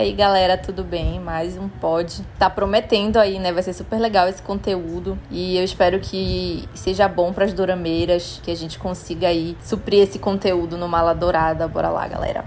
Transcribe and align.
aí, 0.00 0.12
galera, 0.14 0.56
tudo 0.56 0.82
bem? 0.82 1.20
Mais 1.20 1.58
um 1.58 1.68
pod. 1.68 2.22
Tá 2.38 2.48
prometendo 2.48 3.18
aí, 3.18 3.38
né? 3.38 3.52
Vai 3.52 3.62
ser 3.62 3.74
super 3.74 3.98
legal 3.98 4.26
esse 4.28 4.40
conteúdo. 4.40 5.18
E 5.30 5.58
eu 5.58 5.62
espero 5.62 6.00
que 6.00 6.66
seja 6.74 7.06
bom 7.06 7.32
pras 7.32 7.52
dorameiras, 7.52 8.40
que 8.42 8.50
a 8.50 8.54
gente 8.54 8.78
consiga 8.78 9.28
aí 9.28 9.56
suprir 9.62 10.02
esse 10.02 10.18
conteúdo 10.18 10.78
no 10.78 10.88
Mala 10.88 11.14
Dourada. 11.14 11.68
Bora 11.68 11.90
lá, 11.90 12.08
galera. 12.08 12.44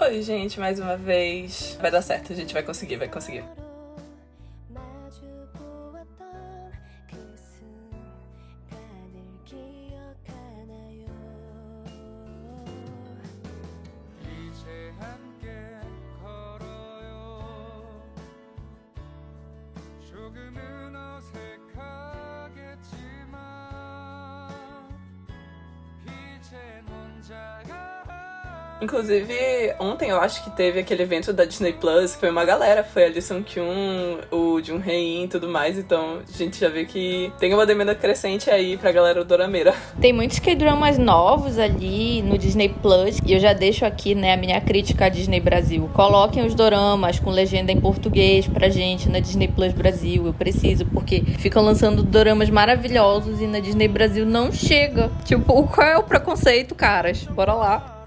Oi, 0.00 0.22
gente, 0.22 0.58
mais 0.58 0.80
uma 0.80 0.96
vez. 0.96 1.76
Vai 1.80 1.90
dar 1.90 2.00
certo, 2.00 2.32
a 2.32 2.36
gente 2.36 2.54
vai 2.54 2.62
conseguir, 2.62 2.96
vai 2.96 3.08
conseguir. 3.08 3.44
Inclusive, 28.80 29.34
ontem 29.80 30.10
eu 30.10 30.20
acho 30.20 30.44
que 30.44 30.50
teve 30.50 30.80
aquele 30.80 31.02
evento 31.02 31.32
da 31.32 31.44
Disney 31.44 31.72
Plus, 31.72 32.14
que 32.14 32.20
foi 32.20 32.30
uma 32.30 32.44
galera, 32.44 32.84
foi 32.84 33.06
a 33.06 33.08
Lee 33.08 33.20
Sung 33.20 33.42
Kyun, 33.42 34.18
o 34.30 34.62
Jun 34.62 34.80
Hei 34.84 35.24
e 35.24 35.28
tudo 35.28 35.48
mais, 35.48 35.76
então 35.76 36.18
a 36.28 36.38
gente 36.38 36.58
já 36.60 36.68
vê 36.68 36.84
que 36.84 37.32
tem 37.38 37.52
uma 37.52 37.66
demanda 37.66 37.94
crescente 37.94 38.50
aí 38.50 38.76
pra 38.76 38.92
galera 38.92 39.24
dorameira. 39.24 39.74
Tem 40.00 40.12
muitos 40.12 40.38
K-dramas 40.38 40.96
novos 40.96 41.58
ali 41.58 42.22
no 42.22 42.38
Disney 42.38 42.68
Plus. 42.68 43.18
E 43.26 43.32
eu 43.32 43.40
já 43.40 43.52
deixo 43.52 43.84
aqui, 43.84 44.14
né, 44.14 44.32
a 44.32 44.36
minha 44.36 44.60
crítica 44.60 45.06
à 45.06 45.08
Disney 45.08 45.40
Brasil. 45.40 45.90
Coloquem 45.92 46.46
os 46.46 46.54
doramas 46.54 47.18
com 47.18 47.30
legenda 47.30 47.72
em 47.72 47.80
português 47.80 48.46
pra 48.46 48.68
gente 48.68 49.08
na 49.08 49.18
Disney 49.18 49.48
Plus 49.48 49.72
Brasil. 49.72 50.26
Eu 50.26 50.34
preciso, 50.34 50.86
porque 50.86 51.22
ficam 51.38 51.64
lançando 51.64 52.02
doramas 52.02 52.48
maravilhosos 52.48 53.40
e 53.40 53.46
na 53.46 53.58
Disney 53.58 53.88
Brasil 53.88 54.24
não 54.24 54.52
chega. 54.52 55.10
Tipo, 55.24 55.64
qual 55.66 55.86
é 55.86 55.98
o 55.98 56.04
preconceito, 56.04 56.74
caras? 56.74 57.24
Bora 57.24 57.54
lá. 57.54 57.97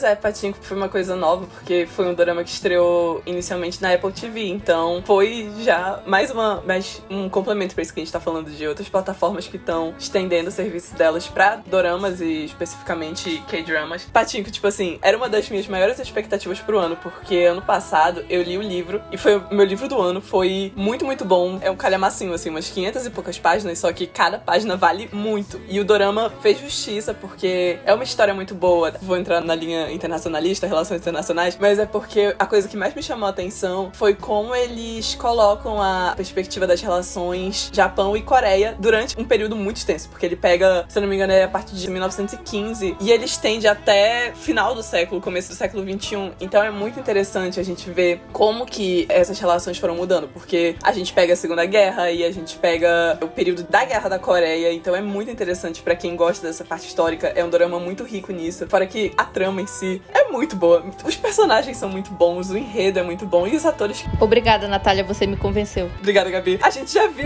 Pois 0.00 0.12
é, 0.12 0.16
Patinco 0.16 0.56
foi 0.62 0.78
uma 0.78 0.88
coisa 0.88 1.14
nova, 1.14 1.46
porque 1.46 1.86
foi 1.86 2.06
um 2.06 2.14
drama 2.14 2.42
que 2.42 2.48
estreou 2.48 3.20
inicialmente 3.26 3.82
na 3.82 3.92
Apple 3.92 4.10
TV, 4.10 4.48
então 4.48 5.02
foi 5.04 5.52
já 5.58 6.02
mais 6.06 6.30
uma 6.30 6.62
mais 6.62 7.02
um 7.10 7.28
complemento 7.28 7.74
pra 7.74 7.82
isso 7.82 7.92
que 7.92 8.00
a 8.00 8.02
gente 8.02 8.10
tá 8.10 8.18
falando 8.18 8.50
de 8.50 8.66
outras 8.66 8.88
plataformas 8.88 9.46
que 9.46 9.58
estão 9.58 9.94
estendendo 9.98 10.48
o 10.48 10.52
serviço 10.52 10.94
delas 10.94 11.28
pra 11.28 11.56
doramas 11.66 12.22
e 12.22 12.46
especificamente 12.46 13.44
K-dramas. 13.46 14.04
Patinco, 14.04 14.50
tipo 14.50 14.66
assim, 14.66 14.98
era 15.02 15.14
uma 15.18 15.28
das 15.28 15.50
minhas 15.50 15.68
maiores 15.68 15.98
expectativas 15.98 16.58
pro 16.60 16.78
ano, 16.78 16.96
porque 16.96 17.36
ano 17.36 17.60
passado 17.60 18.24
eu 18.30 18.42
li 18.42 18.56
o 18.56 18.62
livro 18.62 19.02
e 19.12 19.18
foi 19.18 19.36
o 19.36 19.54
meu 19.54 19.66
livro 19.66 19.86
do 19.86 20.00
ano, 20.00 20.22
foi 20.22 20.72
muito, 20.74 21.04
muito 21.04 21.26
bom. 21.26 21.58
É 21.60 21.70
um 21.70 21.76
calhamacinho, 21.76 22.32
assim, 22.32 22.48
umas 22.48 22.70
500 22.70 23.04
e 23.04 23.10
poucas 23.10 23.38
páginas, 23.38 23.78
só 23.78 23.92
que 23.92 24.06
cada 24.06 24.38
página 24.38 24.78
vale 24.78 25.10
muito. 25.12 25.60
E 25.68 25.78
o 25.78 25.84
dorama 25.84 26.32
fez 26.40 26.58
justiça, 26.58 27.12
porque 27.12 27.78
é 27.84 27.92
uma 27.92 28.04
história 28.04 28.32
muito 28.32 28.54
boa. 28.54 28.94
Vou 29.02 29.18
entrar 29.18 29.42
na 29.42 29.54
linha 29.54 29.89
internacionalista, 29.92 30.66
relações 30.66 31.00
internacionais, 31.00 31.56
mas 31.58 31.78
é 31.78 31.86
porque 31.86 32.34
a 32.38 32.46
coisa 32.46 32.68
que 32.68 32.76
mais 32.76 32.94
me 32.94 33.02
chamou 33.02 33.26
a 33.26 33.30
atenção 33.30 33.90
foi 33.94 34.14
como 34.14 34.54
eles 34.54 35.14
colocam 35.14 35.80
a 35.80 36.14
perspectiva 36.16 36.66
das 36.66 36.80
relações 36.80 37.70
Japão 37.72 38.16
e 38.16 38.22
Coreia 38.22 38.76
durante 38.78 39.18
um 39.18 39.24
período 39.24 39.56
muito 39.56 39.76
extenso, 39.76 40.08
porque 40.08 40.26
ele 40.26 40.36
pega, 40.36 40.84
se 40.88 40.98
eu 40.98 41.02
não 41.02 41.08
me 41.08 41.16
engano, 41.16 41.32
é 41.32 41.44
a 41.44 41.48
partir 41.48 41.74
de 41.74 41.90
1915 41.90 42.96
e 43.00 43.10
ele 43.10 43.24
estende 43.24 43.66
até 43.66 44.32
final 44.34 44.74
do 44.74 44.82
século, 44.82 45.20
começo 45.20 45.50
do 45.50 45.54
século 45.54 45.84
21. 45.84 46.32
Então 46.40 46.62
é 46.62 46.70
muito 46.70 46.98
interessante 46.98 47.58
a 47.58 47.62
gente 47.62 47.88
ver 47.90 48.20
como 48.32 48.66
que 48.66 49.06
essas 49.08 49.38
relações 49.38 49.78
foram 49.78 49.94
mudando, 49.94 50.28
porque 50.28 50.76
a 50.82 50.92
gente 50.92 51.12
pega 51.12 51.32
a 51.32 51.36
Segunda 51.36 51.64
Guerra 51.64 52.10
e 52.10 52.24
a 52.24 52.30
gente 52.30 52.56
pega 52.56 53.18
o 53.22 53.28
período 53.28 53.62
da 53.64 53.84
Guerra 53.84 54.08
da 54.08 54.18
Coreia, 54.18 54.72
então 54.72 54.94
é 54.94 55.00
muito 55.00 55.30
interessante 55.30 55.82
pra 55.82 55.94
quem 55.94 56.16
gosta 56.16 56.46
dessa 56.46 56.64
parte 56.64 56.86
histórica. 56.86 57.28
É 57.28 57.44
um 57.44 57.50
drama 57.50 57.78
muito 57.78 58.04
rico 58.04 58.32
nisso. 58.32 58.66
Fora 58.68 58.86
que 58.86 59.12
a 59.16 59.24
trama 59.24 59.60
em 59.60 59.66
si 59.66 59.79
é 60.12 60.30
muito 60.30 60.56
boa. 60.56 60.84
Os 61.04 61.16
personagens 61.16 61.76
são 61.76 61.88
muito 61.88 62.10
bons, 62.12 62.50
o 62.50 62.56
enredo 62.56 62.98
é 62.98 63.02
muito 63.02 63.26
bom 63.26 63.46
e 63.46 63.56
os 63.56 63.64
atores. 63.64 64.04
Obrigada, 64.20 64.68
Natália, 64.68 65.04
você 65.04 65.26
me 65.26 65.36
convenceu. 65.36 65.90
Obrigada, 65.98 66.30
Gabi. 66.30 66.58
A 66.62 66.70
gente 66.70 66.92
já 66.92 67.06
viu. 67.08 67.24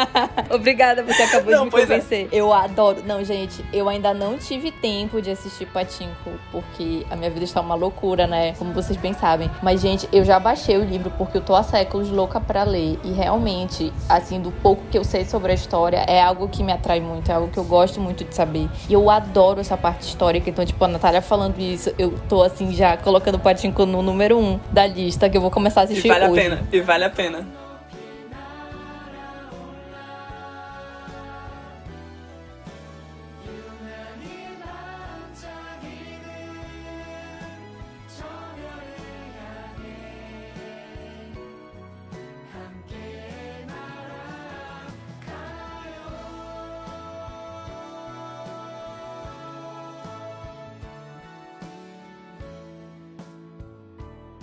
Obrigada, 0.50 1.02
você 1.02 1.22
acabou 1.22 1.52
Não, 1.52 1.68
de 1.68 1.74
me 1.74 1.82
é. 1.82 1.86
convencer. 1.86 2.28
Eu 2.32 2.52
adoro. 2.52 3.02
Não, 3.04 3.24
gente, 3.24 3.64
eu 3.72 3.88
ainda 3.88 4.12
não 4.14 4.38
tive 4.38 4.70
tempo 4.70 5.20
de 5.20 5.30
assistir 5.30 5.66
Patinco, 5.66 6.30
porque 6.50 7.06
a 7.10 7.16
minha 7.16 7.30
vida 7.30 7.44
está 7.44 7.60
uma 7.60 7.74
loucura, 7.74 8.26
né? 8.26 8.54
Como 8.54 8.72
vocês 8.72 8.96
bem 8.98 9.12
sabem. 9.12 9.50
Mas, 9.62 9.80
gente, 9.80 10.08
eu 10.12 10.24
já 10.24 10.38
baixei 10.38 10.76
o 10.76 10.84
livro 10.84 11.10
porque 11.16 11.38
eu 11.38 11.42
tô 11.42 11.54
há 11.54 11.62
séculos 11.62 12.10
louca 12.10 12.40
pra 12.40 12.64
ler. 12.64 12.98
E 13.04 13.12
realmente, 13.12 13.92
assim, 14.08 14.40
do 14.40 14.50
pouco 14.50 14.82
que 14.90 14.98
eu 14.98 15.04
sei 15.04 15.24
sobre 15.24 15.52
a 15.52 15.54
história, 15.54 16.04
é 16.06 16.22
algo 16.22 16.48
que 16.48 16.62
me 16.62 16.72
atrai 16.72 17.00
muito, 17.00 17.30
é 17.30 17.34
algo 17.34 17.48
que 17.48 17.58
eu 17.58 17.64
gosto 17.64 18.00
muito 18.00 18.24
de 18.24 18.34
saber. 18.34 18.68
E 18.88 18.92
eu 18.92 19.10
adoro 19.10 19.60
essa 19.60 19.76
parte 19.76 20.02
histórica. 20.02 20.48
Então, 20.48 20.64
tipo, 20.64 20.82
a 20.84 20.88
Natália 20.88 21.20
falando 21.22 21.58
isso, 21.58 21.85
eu 21.98 22.14
tô, 22.28 22.42
assim, 22.42 22.72
já 22.72 22.96
colocando 22.96 23.36
o 23.36 23.38
Patinco 23.38 23.84
no 23.86 24.02
número 24.02 24.38
um 24.38 24.58
da 24.72 24.86
lista, 24.86 25.28
que 25.28 25.36
eu 25.36 25.40
vou 25.40 25.50
começar 25.50 25.82
a 25.82 25.84
e 25.84 25.86
assistir 25.86 26.08
vale 26.08 26.24
a 26.24 26.30
hoje. 26.30 26.42
pena. 26.42 26.62
E 26.72 26.80
vale 26.80 27.04
a 27.04 27.10
pena. 27.10 27.46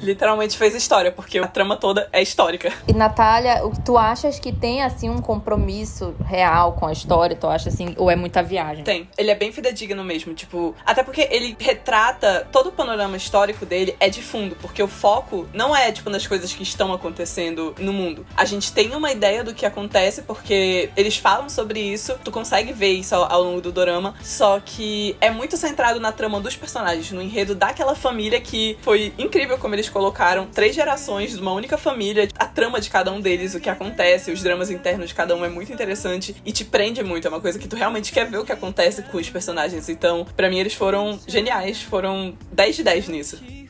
Literalmente 0.03 0.57
fez 0.57 0.75
história, 0.75 1.11
porque 1.11 1.39
a 1.39 1.47
trama 1.47 1.77
toda 1.77 2.07
é 2.11 2.21
histórica. 2.21 2.71
E 2.87 2.93
Natália, 2.93 3.65
o 3.65 3.71
que 3.71 3.81
tu 3.81 3.97
achas 3.97 4.39
que 4.39 4.51
tem 4.51 4.83
assim 4.83 5.09
um 5.09 5.19
compromisso 5.19 6.13
real 6.25 6.73
com 6.73 6.85
a 6.85 6.91
história? 6.91 7.35
Tu 7.35 7.47
acha 7.47 7.69
assim, 7.69 7.93
ou 7.97 8.11
é 8.11 8.15
muita 8.15 8.43
viagem? 8.43 8.83
Tem. 8.83 9.09
Ele 9.17 9.31
é 9.31 9.35
bem 9.35 9.51
fidedigno 9.51 10.03
mesmo, 10.03 10.33
tipo. 10.33 10.75
Até 10.85 11.03
porque 11.03 11.27
ele 11.31 11.55
retrata 11.59 12.47
todo 12.51 12.67
o 12.67 12.71
panorama 12.71 13.15
histórico 13.15 13.65
dele 13.65 13.95
é 13.99 14.09
de 14.09 14.21
fundo, 14.21 14.55
porque 14.61 14.83
o 14.83 14.87
foco 14.87 15.47
não 15.53 15.75
é, 15.75 15.91
tipo, 15.91 16.09
nas 16.09 16.27
coisas 16.27 16.53
que 16.53 16.63
estão 16.63 16.93
acontecendo 16.93 17.73
no 17.79 17.93
mundo. 17.93 18.25
A 18.35 18.45
gente 18.45 18.71
tem 18.71 18.93
uma 18.95 19.11
ideia 19.11 19.43
do 19.43 19.53
que 19.53 19.65
acontece, 19.65 20.23
porque 20.23 20.89
eles 20.95 21.17
falam 21.17 21.49
sobre 21.49 21.79
isso, 21.79 22.15
tu 22.23 22.31
consegue 22.31 22.73
ver 22.73 22.91
isso 22.91 23.15
ao, 23.15 23.31
ao 23.31 23.43
longo 23.43 23.61
do 23.61 23.71
dorama, 23.71 24.15
só 24.21 24.59
que 24.59 25.15
é 25.21 25.29
muito 25.29 25.55
centrado 25.57 25.99
na 25.99 26.11
trama 26.11 26.39
dos 26.39 26.55
personagens, 26.55 27.11
no 27.11 27.21
enredo 27.21 27.55
daquela 27.55 27.95
família 27.95 28.39
que 28.41 28.77
foi 28.81 29.13
incrível 29.17 29.57
como 29.57 29.75
eles 29.75 29.89
colocaram 29.93 30.47
três 30.47 30.75
gerações 30.75 31.31
de 31.31 31.39
uma 31.39 31.53
única 31.53 31.77
família, 31.77 32.27
a 32.37 32.45
trama 32.45 32.81
de 32.81 32.89
cada 32.89 33.11
um 33.11 33.21
deles, 33.21 33.53
o 33.53 33.59
que 33.59 33.69
acontece, 33.69 34.31
os 34.31 34.41
dramas 34.41 34.71
internos 34.71 35.09
de 35.09 35.15
cada 35.15 35.35
um 35.35 35.45
é 35.45 35.49
muito 35.49 35.71
interessante 35.71 36.35
e 36.43 36.51
te 36.51 36.65
prende 36.65 37.03
muito, 37.03 37.27
é 37.27 37.29
uma 37.29 37.39
coisa 37.39 37.59
que 37.59 37.67
tu 37.67 37.75
realmente 37.75 38.11
quer 38.11 38.29
ver 38.29 38.37
o 38.37 38.45
que 38.45 38.51
acontece 38.51 39.03
com 39.03 39.17
os 39.17 39.29
personagens. 39.29 39.87
Então, 39.87 40.25
pra 40.35 40.49
mim 40.49 40.57
eles 40.57 40.73
foram 40.73 41.19
geniais, 41.27 41.81
foram 41.81 42.35
10 42.51 42.77
de 42.77 42.83
10 42.83 43.07
nisso. 43.07 43.62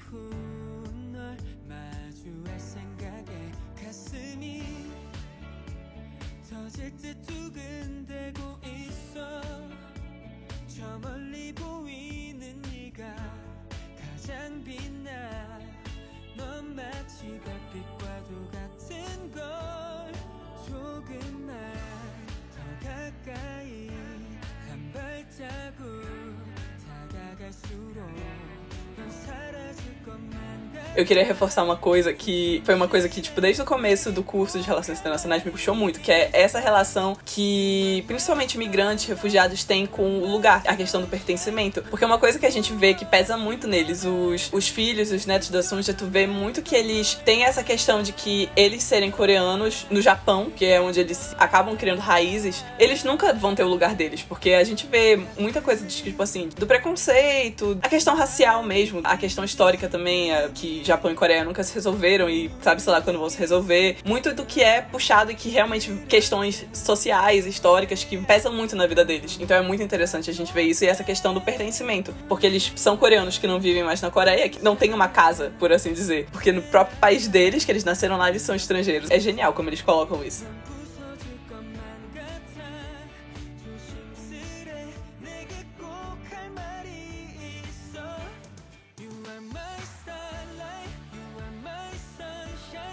Eu 31.03 31.07
queria 31.07 31.23
reforçar 31.23 31.63
uma 31.63 31.75
coisa 31.75 32.13
que 32.13 32.61
foi 32.65 32.73
uma 32.73 32.87
coisa 32.87 33.07
que, 33.09 33.21
tipo, 33.21 33.39
desde 33.39 33.61
o 33.61 33.65
começo 33.65 34.11
do 34.11 34.23
curso 34.23 34.57
de 34.59 34.65
Relações 34.65 34.99
Internacionais 34.99 35.43
me 35.43 35.51
puxou 35.51 35.75
muito, 35.75 35.99
que 35.99 36.11
é 36.11 36.29
essa 36.31 36.59
relação 36.59 37.17
que 37.25 38.03
principalmente 38.07 38.55
imigrantes, 38.55 39.05
refugiados 39.05 39.63
têm 39.63 39.85
com 39.85 40.19
o 40.19 40.25
lugar, 40.25 40.63
a 40.65 40.75
questão 40.75 41.01
do 41.01 41.07
pertencimento. 41.07 41.83
Porque 41.89 42.03
é 42.03 42.07
uma 42.07 42.17
coisa 42.17 42.39
que 42.39 42.45
a 42.45 42.49
gente 42.49 42.71
vê 42.73 42.93
que 42.93 43.03
pesa 43.03 43.37
muito 43.37 43.67
neles, 43.67 44.05
os, 44.05 44.49
os 44.53 44.67
filhos, 44.69 45.11
os 45.11 45.25
netos 45.25 45.49
da 45.49 45.61
Sunja, 45.61 45.93
tu 45.93 46.05
vê 46.05 46.25
muito 46.25 46.61
que 46.61 46.75
eles 46.75 47.15
têm 47.25 47.43
essa 47.43 47.63
questão 47.63 48.01
de 48.01 48.13
que 48.13 48.49
eles 48.55 48.81
serem 48.81 49.11
coreanos 49.11 49.85
no 49.89 50.01
Japão, 50.01 50.49
que 50.55 50.65
é 50.65 50.79
onde 50.79 51.01
eles 51.01 51.35
acabam 51.37 51.75
criando 51.75 51.99
raízes, 51.99 52.63
eles 52.79 53.03
nunca 53.03 53.33
vão 53.33 53.53
ter 53.53 53.63
o 53.63 53.67
lugar 53.67 53.93
deles, 53.93 54.21
porque 54.21 54.51
a 54.51 54.63
gente 54.63 54.87
vê 54.87 55.19
muita 55.37 55.61
coisa 55.61 55.85
de, 55.85 56.03
tipo 56.03 56.23
assim, 56.23 56.49
do 56.57 56.65
preconceito, 56.65 57.77
a 57.81 57.89
questão 57.89 58.15
racial 58.15 58.63
mesmo, 58.63 59.01
a 59.03 59.17
questão 59.17 59.43
histórica 59.43 59.89
também, 59.89 60.31
é, 60.31 60.49
que 60.53 60.81
Japão 60.93 61.11
e 61.11 61.15
Coreia 61.15 61.43
nunca 61.43 61.63
se 61.63 61.73
resolveram 61.73 62.29
e 62.29 62.51
sabe, 62.61 62.81
sei 62.81 62.93
lá, 62.93 63.01
quando 63.01 63.19
vão 63.19 63.29
se 63.29 63.37
resolver. 63.37 63.97
Muito 64.05 64.33
do 64.33 64.45
que 64.45 64.61
é 64.61 64.81
puxado 64.81 65.31
e 65.31 65.35
que 65.35 65.49
realmente 65.49 65.91
questões 66.07 66.65
sociais, 66.73 67.45
históricas, 67.45 68.03
que 68.03 68.17
pesam 68.17 68.53
muito 68.53 68.75
na 68.75 68.85
vida 68.87 69.03
deles. 69.03 69.37
Então 69.39 69.57
é 69.57 69.61
muito 69.61 69.83
interessante 69.83 70.29
a 70.29 70.33
gente 70.33 70.53
ver 70.53 70.63
isso 70.63 70.83
e 70.83 70.87
essa 70.87 71.03
questão 71.03 71.33
do 71.33 71.41
pertencimento, 71.41 72.13
porque 72.27 72.45
eles 72.45 72.71
são 72.75 72.95
coreanos 72.95 73.37
que 73.37 73.47
não 73.47 73.59
vivem 73.59 73.83
mais 73.83 74.01
na 74.01 74.11
Coreia, 74.11 74.47
que 74.47 74.63
não 74.63 74.75
têm 74.75 74.93
uma 74.93 75.07
casa, 75.07 75.51
por 75.59 75.71
assim 75.71 75.93
dizer, 75.93 76.27
porque 76.31 76.51
no 76.51 76.61
próprio 76.61 76.97
país 76.97 77.27
deles, 77.27 77.65
que 77.65 77.71
eles 77.71 77.83
nasceram 77.83 78.17
lá, 78.17 78.29
eles 78.29 78.41
são 78.41 78.55
estrangeiros. 78.55 79.09
É 79.09 79.19
genial 79.19 79.53
como 79.53 79.69
eles 79.69 79.81
colocam 79.81 80.23
isso. 80.23 80.45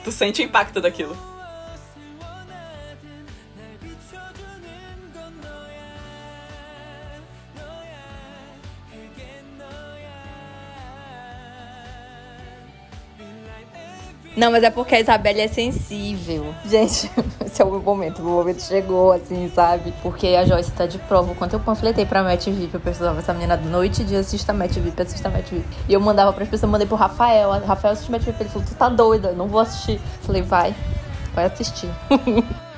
Tu 0.03 0.11
sente 0.13 0.43
o 0.43 0.45
impacto 0.45 0.81
daquilo. 0.81 1.17
Não, 14.41 14.51
mas 14.51 14.63
é 14.63 14.71
porque 14.71 14.95
a 14.95 15.01
Isabelle 15.01 15.43
é 15.43 15.49
sensível. 15.49 16.55
Gente, 16.65 17.11
esse 17.45 17.61
é 17.61 17.65
o 17.65 17.71
meu 17.71 17.83
momento. 17.83 18.23
O 18.23 18.25
momento 18.25 18.63
chegou, 18.63 19.13
assim, 19.13 19.51
sabe? 19.55 19.93
Porque 20.03 20.29
a 20.29 20.47
Joyce 20.47 20.73
tá 20.73 20.87
de 20.87 20.97
prova. 20.97 21.35
Quanto 21.35 21.53
eu 21.53 21.61
panfletei 21.61 22.07
pra 22.07 22.23
Match 22.23 22.47
VIP, 22.47 22.73
eu 22.73 22.81
precisava 22.81 23.19
essa 23.19 23.35
menina 23.35 23.59
noite 23.59 24.01
e 24.01 24.05
dia 24.07 24.21
assista 24.21 24.55
Match 24.55 24.79
VIP, 24.79 25.03
assista 25.03 25.29
Match 25.29 25.51
VIP. 25.51 25.69
E 25.87 25.93
eu 25.93 26.01
mandava 26.01 26.33
pras 26.33 26.49
pessoas, 26.49 26.73
mandei 26.73 26.87
pro 26.87 26.97
Rafael. 26.97 27.51
Rafael 27.51 27.93
assiste 27.93 28.11
Match 28.11 28.23
VIP. 28.23 28.41
Ele 28.41 28.49
falou, 28.49 28.67
tu 28.67 28.75
tá 28.75 28.89
doida, 28.89 29.29
eu 29.29 29.37
não 29.37 29.47
vou 29.47 29.61
assistir. 29.61 29.97
Eu 29.97 30.23
falei, 30.23 30.41
vai, 30.41 30.75
vai 31.35 31.45
assistir. 31.45 31.91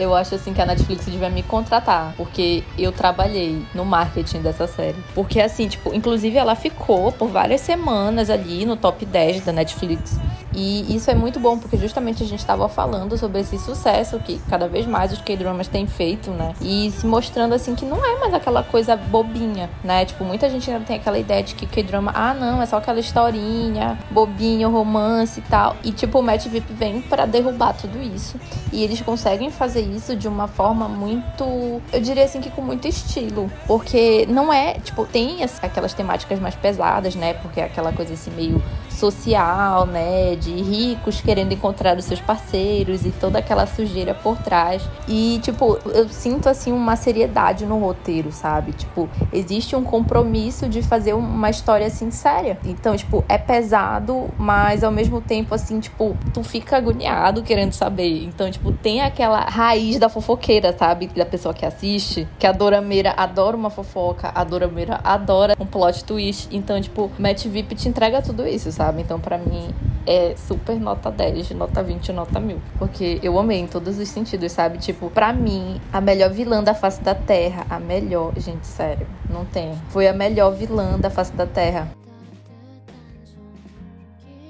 Eu 0.00 0.14
acho 0.14 0.34
assim 0.34 0.54
que 0.54 0.62
a 0.62 0.64
Netflix 0.64 1.04
devia 1.04 1.28
me 1.28 1.42
contratar, 1.42 2.14
porque 2.16 2.64
eu 2.78 2.90
trabalhei 2.90 3.62
no 3.74 3.84
marketing 3.84 4.40
dessa 4.40 4.66
série. 4.66 4.96
Porque 5.14 5.38
assim, 5.38 5.68
tipo, 5.68 5.92
inclusive 5.94 6.38
ela 6.38 6.54
ficou 6.54 7.12
por 7.12 7.28
várias 7.28 7.60
semanas 7.60 8.30
ali 8.30 8.64
no 8.64 8.78
top 8.78 9.04
10 9.04 9.44
da 9.44 9.52
Netflix. 9.52 10.18
E 10.52 10.94
isso 10.96 11.10
é 11.10 11.14
muito 11.14 11.38
bom, 11.38 11.58
porque 11.58 11.76
justamente 11.76 12.22
a 12.22 12.26
gente 12.26 12.40
estava 12.40 12.68
falando 12.68 13.16
sobre 13.16 13.40
esse 13.40 13.56
sucesso 13.58 14.18
que 14.18 14.38
cada 14.48 14.66
vez 14.66 14.84
mais 14.86 15.12
os 15.12 15.20
K-dramas 15.20 15.68
têm 15.68 15.86
feito, 15.86 16.30
né? 16.30 16.54
E 16.60 16.90
se 16.90 17.06
mostrando 17.06 17.54
assim 17.54 17.74
que 17.74 17.84
não 17.84 18.04
é 18.04 18.18
mais 18.18 18.34
aquela 18.34 18.62
coisa 18.64 18.96
bobinha, 18.96 19.70
né? 19.84 20.04
Tipo, 20.04 20.24
muita 20.24 20.50
gente 20.50 20.68
ainda 20.70 20.84
tem 20.84 20.96
aquela 20.96 21.18
ideia 21.18 21.42
de 21.42 21.54
que 21.54 21.66
K-drama, 21.66 22.10
ah, 22.14 22.34
não, 22.34 22.60
é 22.60 22.66
só 22.66 22.78
aquela 22.78 22.98
historinha, 22.98 23.96
bobinho, 24.10 24.70
romance 24.70 25.38
e 25.38 25.42
tal. 25.42 25.76
E 25.84 25.92
tipo, 25.92 26.18
o 26.18 26.22
Match 26.22 26.46
VIP 26.46 26.72
vem 26.72 27.00
para 27.00 27.26
derrubar 27.26 27.72
tudo 27.74 28.00
isso. 28.02 28.38
E 28.72 28.82
eles 28.82 29.00
conseguem 29.00 29.50
fazer 29.50 29.82
isso 29.82 30.16
de 30.16 30.26
uma 30.26 30.48
forma 30.48 30.88
muito, 30.88 31.80
eu 31.92 32.00
diria 32.00 32.24
assim 32.24 32.40
que 32.40 32.50
com 32.50 32.60
muito 32.62 32.88
estilo, 32.88 33.50
porque 33.66 34.26
não 34.28 34.52
é, 34.52 34.74
tipo, 34.74 35.04
tem 35.06 35.42
as- 35.44 35.62
aquelas 35.62 35.94
temáticas 35.94 36.40
mais 36.40 36.54
pesadas, 36.54 37.14
né? 37.14 37.34
Porque 37.34 37.60
é 37.60 37.64
aquela 37.64 37.92
coisa 37.92 38.14
assim 38.14 38.30
meio 38.32 38.60
social, 39.00 39.86
né? 39.86 40.36
De 40.36 40.50
ricos 40.50 41.20
querendo 41.20 41.52
encontrar 41.52 41.96
os 41.96 42.04
seus 42.04 42.20
parceiros 42.20 43.06
e 43.06 43.10
toda 43.10 43.38
aquela 43.38 43.66
sujeira 43.66 44.14
por 44.14 44.36
trás. 44.38 44.86
E, 45.08 45.40
tipo, 45.42 45.78
eu 45.86 46.08
sinto, 46.08 46.48
assim, 46.48 46.70
uma 46.70 46.94
seriedade 46.96 47.64
no 47.64 47.78
roteiro, 47.78 48.30
sabe? 48.30 48.72
Tipo, 48.72 49.08
existe 49.32 49.74
um 49.74 49.82
compromisso 49.82 50.68
de 50.68 50.82
fazer 50.82 51.14
uma 51.14 51.48
história, 51.48 51.86
assim, 51.86 52.10
séria. 52.10 52.58
Então, 52.64 52.94
tipo, 52.94 53.24
é 53.28 53.38
pesado, 53.38 54.28
mas 54.38 54.84
ao 54.84 54.92
mesmo 54.92 55.20
tempo, 55.20 55.54
assim, 55.54 55.80
tipo, 55.80 56.16
tu 56.34 56.42
fica 56.42 56.76
agoniado 56.76 57.42
querendo 57.42 57.72
saber. 57.72 58.24
Então, 58.24 58.50
tipo, 58.50 58.70
tem 58.72 59.00
aquela 59.00 59.40
raiz 59.40 59.98
da 59.98 60.08
fofoqueira, 60.08 60.76
sabe? 60.76 61.06
Da 61.06 61.24
pessoa 61.24 61.54
que 61.54 61.64
assiste. 61.64 62.28
Que 62.38 62.46
a 62.46 62.52
Dorameira 62.52 63.14
adora 63.16 63.56
uma 63.56 63.70
fofoca, 63.70 64.30
a 64.34 64.44
Dorameira 64.44 65.00
adora 65.02 65.56
um 65.58 65.66
plot 65.66 66.04
twist. 66.04 66.48
Então, 66.52 66.78
tipo, 66.80 67.10
Match 67.18 67.46
VIP 67.46 67.74
te 67.74 67.88
entrega 67.88 68.20
tudo 68.20 68.46
isso, 68.46 68.70
sabe? 68.70 68.89
Então, 68.98 69.20
pra 69.20 69.38
mim, 69.38 69.70
é 70.06 70.34
super 70.36 70.80
nota 70.80 71.10
10, 71.10 71.50
nota 71.50 71.82
20, 71.82 72.12
nota 72.12 72.40
1000. 72.40 72.58
Porque 72.78 73.20
eu 73.22 73.38
amei 73.38 73.60
em 73.60 73.66
todos 73.66 73.98
os 73.98 74.08
sentidos, 74.08 74.52
sabe? 74.52 74.78
Tipo, 74.78 75.10
pra 75.10 75.32
mim, 75.32 75.80
a 75.92 76.00
melhor 76.00 76.30
vilã 76.30 76.62
da 76.62 76.74
face 76.74 77.02
da 77.02 77.14
Terra, 77.14 77.66
a 77.68 77.78
melhor, 77.78 78.32
gente, 78.36 78.66
sério, 78.66 79.06
não 79.28 79.44
tem. 79.44 79.74
Foi 79.90 80.08
a 80.08 80.12
melhor 80.12 80.50
vilã 80.52 80.98
da 80.98 81.10
face 81.10 81.32
da 81.32 81.46
Terra. 81.46 81.88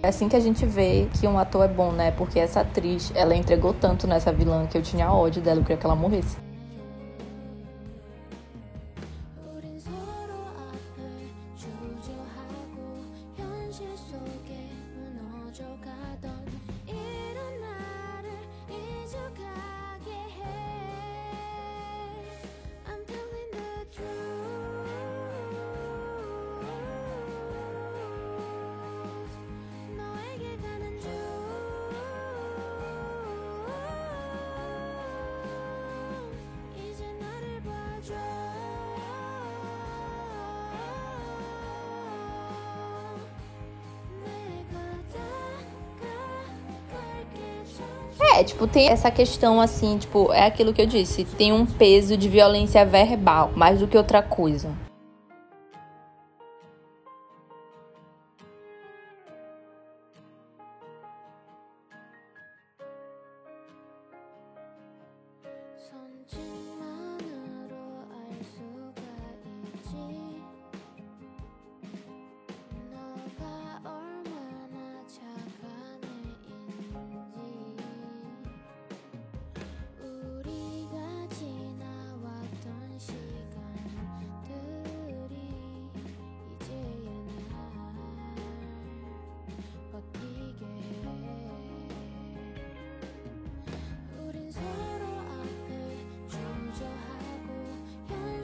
É 0.03 0.09
assim 0.09 0.31
que 0.31 0.37
a 0.37 0.41
gente 0.41 0.65
vê 0.65 1.09
que 1.13 1.27
um 1.27 1.39
ator 1.39 1.65
é 1.65 1.69
bom, 1.69 1.93
né? 1.93 2.11
Porque 2.13 2.39
essa 2.39 2.61
atriz, 2.61 3.13
ela 3.15 3.35
entregou 3.35 3.75
tanto 3.75 4.07
nessa 4.07 4.33
vilã 4.33 4.67
que 4.67 4.79
eu 4.79 4.83
tinha 4.83 5.13
ódio 5.13 5.43
dela, 5.43 5.61
eu 5.61 5.63
queria 5.63 5.77
que 5.77 5.85
ela 5.85 5.95
morresse. 5.95 6.39
Tipo, 48.61 48.67
tem 48.67 48.89
essa 48.89 49.11
questão 49.11 49.61
assim, 49.61 49.97
tipo, 49.97 50.33
é 50.33 50.45
aquilo 50.45 50.73
que 50.73 50.83
eu 50.83 50.87
disse, 50.87 51.25
tem 51.25 51.51
um 51.53 51.65
peso 51.65 52.17
de 52.17 52.29
violência 52.29 52.85
verbal, 52.85 53.53
mais 53.57 53.79
do 53.81 53.89
que 53.89 53.97
outra 53.97 54.23
coisa. 54.23 54.71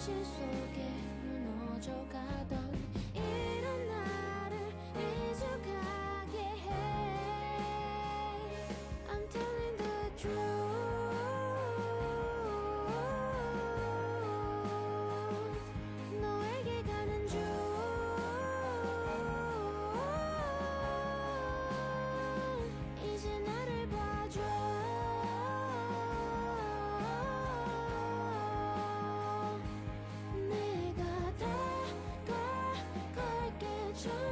현실 0.06 0.14
속에 0.24 0.88
무너져가던 1.24 2.65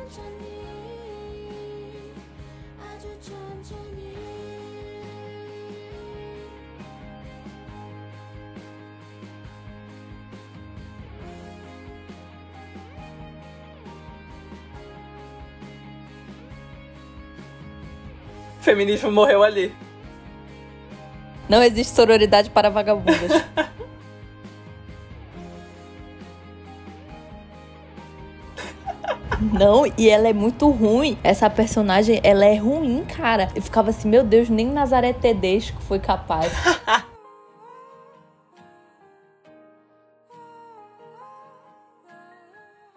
천천히 0.03 0.43
아주 2.79 3.07
천천히 3.21 4.09
Feminismo 18.61 19.09
morreu 19.09 19.41
ali. 19.41 19.73
Não 21.47 21.63
existe 21.63 21.95
sororidade 21.95 22.49
para 22.51 22.69
vagabundas. 22.69 23.31
E 29.96 30.08
ela 30.10 30.28
é 30.28 30.32
muito 30.32 30.68
ruim. 30.70 31.18
Essa 31.22 31.48
personagem, 31.48 32.20
ela 32.22 32.44
é 32.44 32.56
ruim, 32.56 33.04
cara. 33.04 33.48
Eu 33.54 33.62
ficava 33.62 33.90
assim, 33.90 34.08
meu 34.08 34.22
Deus, 34.22 34.48
nem 34.48 34.66
Nazaré 34.66 35.12
Tedesco 35.12 35.80
foi 35.82 35.98
capaz. 35.98 36.52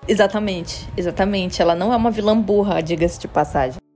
exatamente, 0.07 0.87
exatamente. 0.97 1.61
Ela 1.61 1.75
não 1.75 1.93
é 1.93 1.95
uma 1.95 2.11
vilã 2.11 2.39
burra, 2.39 2.81
diga-se 2.81 3.19
de 3.19 3.27
passagem. 3.27 3.86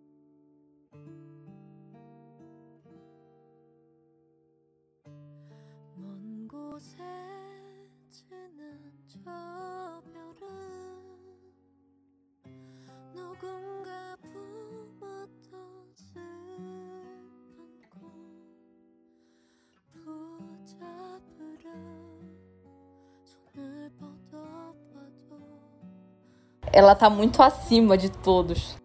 ela 26.72 26.96
tá 26.96 27.10
muito 27.10 27.42
acima 27.42 27.98
de 27.98 28.10
todos. 28.10 28.82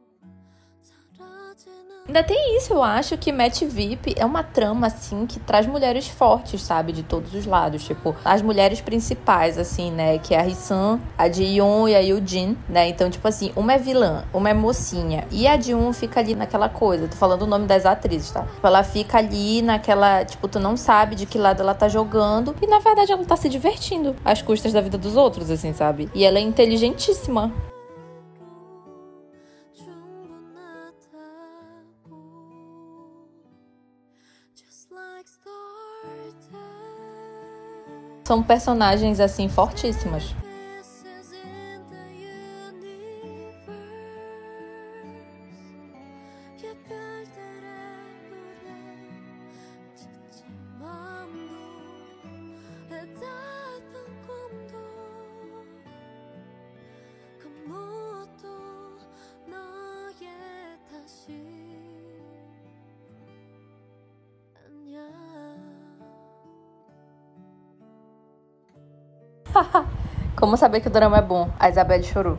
Ainda 2.08 2.22
tem 2.22 2.56
isso, 2.56 2.72
eu 2.72 2.84
acho 2.84 3.18
que 3.18 3.32
Match 3.32 3.62
VIP 3.62 4.14
é 4.16 4.24
uma 4.24 4.44
trama, 4.44 4.86
assim, 4.86 5.26
que 5.26 5.40
traz 5.40 5.66
mulheres 5.66 6.06
fortes, 6.06 6.62
sabe? 6.62 6.92
De 6.92 7.02
todos 7.02 7.34
os 7.34 7.46
lados. 7.46 7.84
Tipo, 7.84 8.14
as 8.24 8.40
mulheres 8.42 8.80
principais, 8.80 9.58
assim, 9.58 9.90
né? 9.90 10.16
Que 10.18 10.32
é 10.32 10.38
a 10.38 10.42
Rissan, 10.42 11.00
a 11.18 11.28
Jiyeon 11.28 11.88
e 11.88 11.96
a 11.96 11.98
Yujin, 11.98 12.56
né? 12.68 12.88
Então, 12.88 13.10
tipo 13.10 13.26
assim, 13.26 13.50
uma 13.56 13.72
é 13.72 13.78
vilã, 13.78 14.24
uma 14.32 14.48
é 14.48 14.54
mocinha. 14.54 15.26
E 15.32 15.48
a 15.48 15.60
Jiyeon 15.60 15.92
fica 15.92 16.20
ali 16.20 16.36
naquela 16.36 16.68
coisa. 16.68 17.08
Tô 17.08 17.16
falando 17.16 17.42
o 17.42 17.46
nome 17.46 17.66
das 17.66 17.84
atrizes, 17.84 18.30
tá? 18.30 18.42
Tipo, 18.42 18.66
ela 18.68 18.84
fica 18.84 19.18
ali 19.18 19.60
naquela. 19.60 20.24
Tipo, 20.24 20.46
tu 20.46 20.60
não 20.60 20.76
sabe 20.76 21.16
de 21.16 21.26
que 21.26 21.36
lado 21.36 21.60
ela 21.60 21.74
tá 21.74 21.88
jogando. 21.88 22.54
E 22.62 22.68
na 22.68 22.78
verdade 22.78 23.10
ela 23.10 23.24
tá 23.24 23.36
se 23.36 23.48
divertindo 23.48 24.14
às 24.24 24.40
custas 24.40 24.72
da 24.72 24.80
vida 24.80 24.96
dos 24.96 25.16
outros, 25.16 25.50
assim, 25.50 25.72
sabe? 25.72 26.08
E 26.14 26.24
ela 26.24 26.38
é 26.38 26.42
inteligentíssima. 26.42 27.52
São 38.26 38.42
personagens, 38.42 39.20
assim, 39.20 39.48
fortíssimas. 39.48 40.34
Como 70.46 70.56
saber 70.56 70.80
que 70.80 70.86
o 70.86 70.90
drama 70.92 71.18
é 71.18 71.22
bom? 71.22 71.50
A 71.58 71.68
Isabelle 71.68 72.04
chorou. 72.04 72.38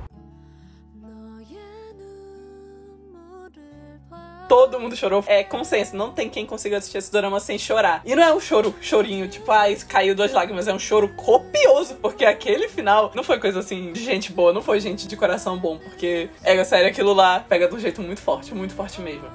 todo 4.47 4.79
mundo 4.79 4.95
chorou. 4.95 5.25
É 5.27 5.43
consenso, 5.43 5.93
não 5.93 6.13
tem 6.13 6.29
quem 6.29 6.45
consiga 6.45 6.77
assistir 6.77 6.99
esse 6.99 7.11
drama 7.11 7.37
sem 7.41 7.59
chorar. 7.59 8.01
E 8.05 8.15
não 8.15 8.23
é 8.23 8.33
um 8.33 8.39
choro, 8.39 8.73
chorinho, 8.79 9.27
tipo, 9.27 9.51
ai, 9.51 9.73
ah, 9.73 9.85
caiu 9.85 10.15
duas 10.15 10.31
lágrimas, 10.31 10.69
é 10.69 10.73
um 10.73 10.79
choro 10.79 11.09
copioso, 11.17 11.95
porque 11.95 12.23
aquele 12.23 12.69
final 12.69 13.11
não 13.13 13.23
foi 13.23 13.39
coisa 13.39 13.59
assim 13.59 13.91
de 13.91 14.01
gente 14.01 14.31
boa, 14.31 14.53
não 14.53 14.61
foi 14.61 14.79
gente 14.79 15.05
de 15.05 15.17
coração 15.17 15.57
bom, 15.57 15.77
porque 15.77 16.29
é 16.45 16.63
sério, 16.63 16.87
aquilo 16.87 17.13
lá 17.13 17.41
pega 17.41 17.67
de 17.67 17.75
um 17.75 17.79
jeito 17.79 18.01
muito 18.01 18.21
forte, 18.21 18.55
muito 18.55 18.73
forte 18.73 19.01
mesmo. 19.01 19.27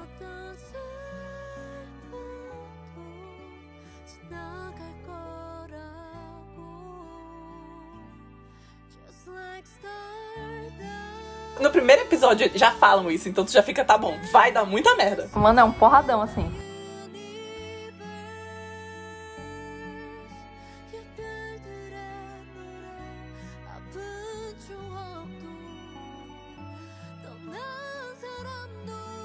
episódio 12.33 12.51
já 12.55 12.71
falam 12.71 13.09
isso, 13.09 13.29
então 13.29 13.45
tu 13.45 13.51
já 13.51 13.61
fica, 13.61 13.85
tá 13.85 13.97
bom, 13.97 14.17
vai 14.31 14.51
dar 14.51 14.65
muita 14.65 14.95
merda. 14.95 15.29
Mano, 15.33 15.59
é 15.59 15.63
um 15.63 15.71
porradão 15.71 16.21
assim. 16.21 16.51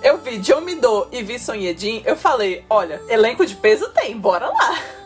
Eu 0.01 0.19
vi 0.19 0.39
John 0.39 0.65
e 1.11 1.23
vi 1.23 1.39
Son 1.39 1.55
eu 2.05 2.17
falei, 2.17 2.65
olha, 2.71 3.03
elenco 3.09 3.45
de 3.45 3.57
peso 3.57 3.89
tem, 3.91 4.17
bora 4.17 4.49
lá. 4.49 4.98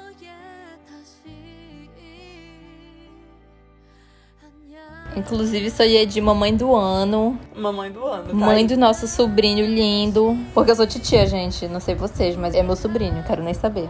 Inclusive, 5.16 5.71
sou 5.71 6.07
de 6.07 6.21
mamãe 6.21 6.57
do 6.57 6.75
ano. 6.75 7.38
Mamãe 7.54 7.90
do 7.90 8.04
ano, 8.04 8.28
tá? 8.28 8.35
Mãe 8.35 8.59
aí. 8.59 8.66
do 8.66 8.76
nosso 8.76 9.07
sobrinho 9.07 9.66
lindo. 9.66 10.37
Porque 10.54 10.71
eu 10.71 10.76
sou 10.76 10.87
titia, 10.87 11.26
gente. 11.26 11.66
Não 11.69 11.81
sei 11.81 11.95
vocês, 11.95 12.37
mas 12.37 12.54
é 12.54 12.62
meu 12.62 12.76
sobrinho. 12.76 13.23
Quero 13.26 13.42
nem 13.42 13.54
saber. 13.54 13.88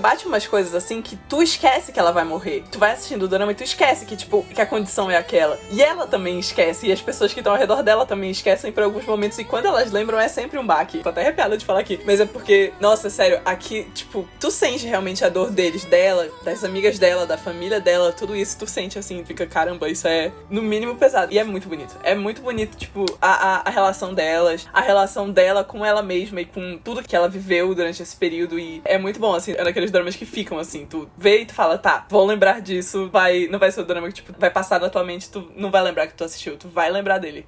bate 0.00 0.26
umas 0.26 0.46
coisas 0.46 0.74
assim 0.74 1.00
que 1.02 1.16
tu 1.28 1.42
esquece 1.42 1.92
que 1.92 1.98
ela 1.98 2.12
vai 2.12 2.24
morrer. 2.24 2.64
Tu 2.70 2.78
vai 2.78 2.92
assistindo 2.92 3.24
o 3.24 3.28
drama 3.28 3.52
e 3.52 3.54
tu 3.54 3.62
esquece 3.62 4.04
que, 4.04 4.16
tipo, 4.16 4.44
que 4.54 4.60
a 4.60 4.66
condição 4.66 5.10
é 5.10 5.16
aquela. 5.16 5.58
E 5.70 5.82
ela 5.82 6.06
também 6.06 6.38
esquece. 6.38 6.86
E 6.86 6.92
as 6.92 7.00
pessoas 7.00 7.32
que 7.32 7.40
estão 7.40 7.52
ao 7.52 7.58
redor 7.58 7.82
dela 7.82 8.06
também 8.06 8.30
esquecem 8.30 8.72
por 8.72 8.82
alguns 8.82 9.04
momentos. 9.04 9.38
E 9.38 9.44
quando 9.44 9.66
elas 9.66 9.92
lembram, 9.92 10.18
é 10.18 10.28
sempre 10.28 10.58
um 10.58 10.66
baque. 10.66 10.98
Tô 10.98 11.10
até 11.10 11.22
arrepiada 11.22 11.56
de 11.56 11.64
falar 11.64 11.80
aqui. 11.80 12.00
Mas 12.04 12.20
é 12.20 12.26
porque, 12.26 12.72
nossa, 12.80 13.10
sério, 13.10 13.40
aqui, 13.44 13.84
tipo, 13.94 14.28
tu 14.38 14.50
sente 14.50 14.86
realmente 14.86 15.24
a 15.24 15.28
dor 15.28 15.50
deles, 15.50 15.84
dela, 15.84 16.28
das 16.44 16.64
amigas 16.64 16.98
dela, 16.98 17.26
da 17.26 17.36
família 17.36 17.80
dela, 17.80 18.12
tudo 18.12 18.34
isso 18.36 18.58
tu 18.58 18.66
sente 18.66 18.98
assim, 18.98 19.24
fica, 19.24 19.46
caramba, 19.46 19.88
isso 19.88 20.06
é 20.06 20.32
no 20.48 20.62
mínimo 20.62 20.96
pesado. 20.96 21.32
E 21.32 21.38
é 21.38 21.44
muito 21.44 21.68
bonito. 21.68 21.96
É 22.02 22.14
muito 22.14 22.42
bonito, 22.42 22.76
tipo, 22.76 23.04
a, 23.20 23.30
a, 23.30 23.62
a 23.68 23.70
relação 23.70 24.14
delas, 24.14 24.66
a 24.72 24.80
relação 24.80 25.30
dela 25.30 25.64
com 25.64 25.84
ela 25.84 26.02
mesma 26.02 26.40
e 26.40 26.44
com 26.44 26.78
tudo 26.82 27.02
que 27.02 27.14
ela 27.14 27.28
viveu 27.28 27.74
durante 27.74 28.02
esse 28.02 28.16
período. 28.16 28.58
E 28.58 28.80
é 28.84 28.98
muito 28.98 29.18
bom, 29.18 29.34
assim, 29.34 29.52
é 29.52 29.64
daqueles 29.64 29.89
dramas 29.91 30.15
que 30.15 30.25
ficam 30.25 30.57
assim, 30.57 30.85
tu 30.85 31.09
vê 31.17 31.41
e 31.41 31.45
tu 31.45 31.53
fala, 31.53 31.77
tá, 31.77 32.05
vou 32.09 32.25
lembrar 32.25 32.61
disso, 32.61 33.09
vai. 33.09 33.47
Não 33.47 33.59
vai 33.59 33.71
ser 33.71 33.81
o 33.81 33.85
drama 33.85 34.07
que, 34.07 34.15
tipo, 34.15 34.33
vai 34.37 34.49
passar 34.49 34.79
na 34.79 34.89
tua 34.89 35.03
mente, 35.03 35.29
tu 35.29 35.51
não 35.55 35.71
vai 35.71 35.83
lembrar 35.83 36.07
que 36.07 36.13
tu 36.13 36.23
assistiu, 36.23 36.57
tu 36.57 36.67
vai 36.67 36.91
lembrar 36.91 37.17
dele. 37.17 37.45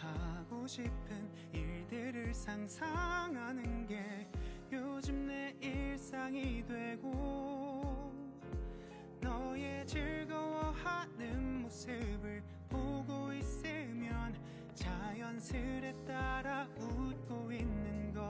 하고 0.00 0.66
싶은 0.66 1.30
일들을 1.52 2.32
상상하는 2.32 3.86
게 3.86 4.26
요즘 4.71 5.25
내 5.25 5.55
일상이 5.61 6.63
되고 6.67 8.13
너의 9.19 9.83
즐거워하는 9.87 11.63
모습을 11.63 12.43
보고 12.69 13.33
있으면 13.33 14.35
자연스레 14.75 15.91
따라 16.05 16.67
웃고 16.77 17.51
있는 17.51 18.13
걸. 18.13 18.23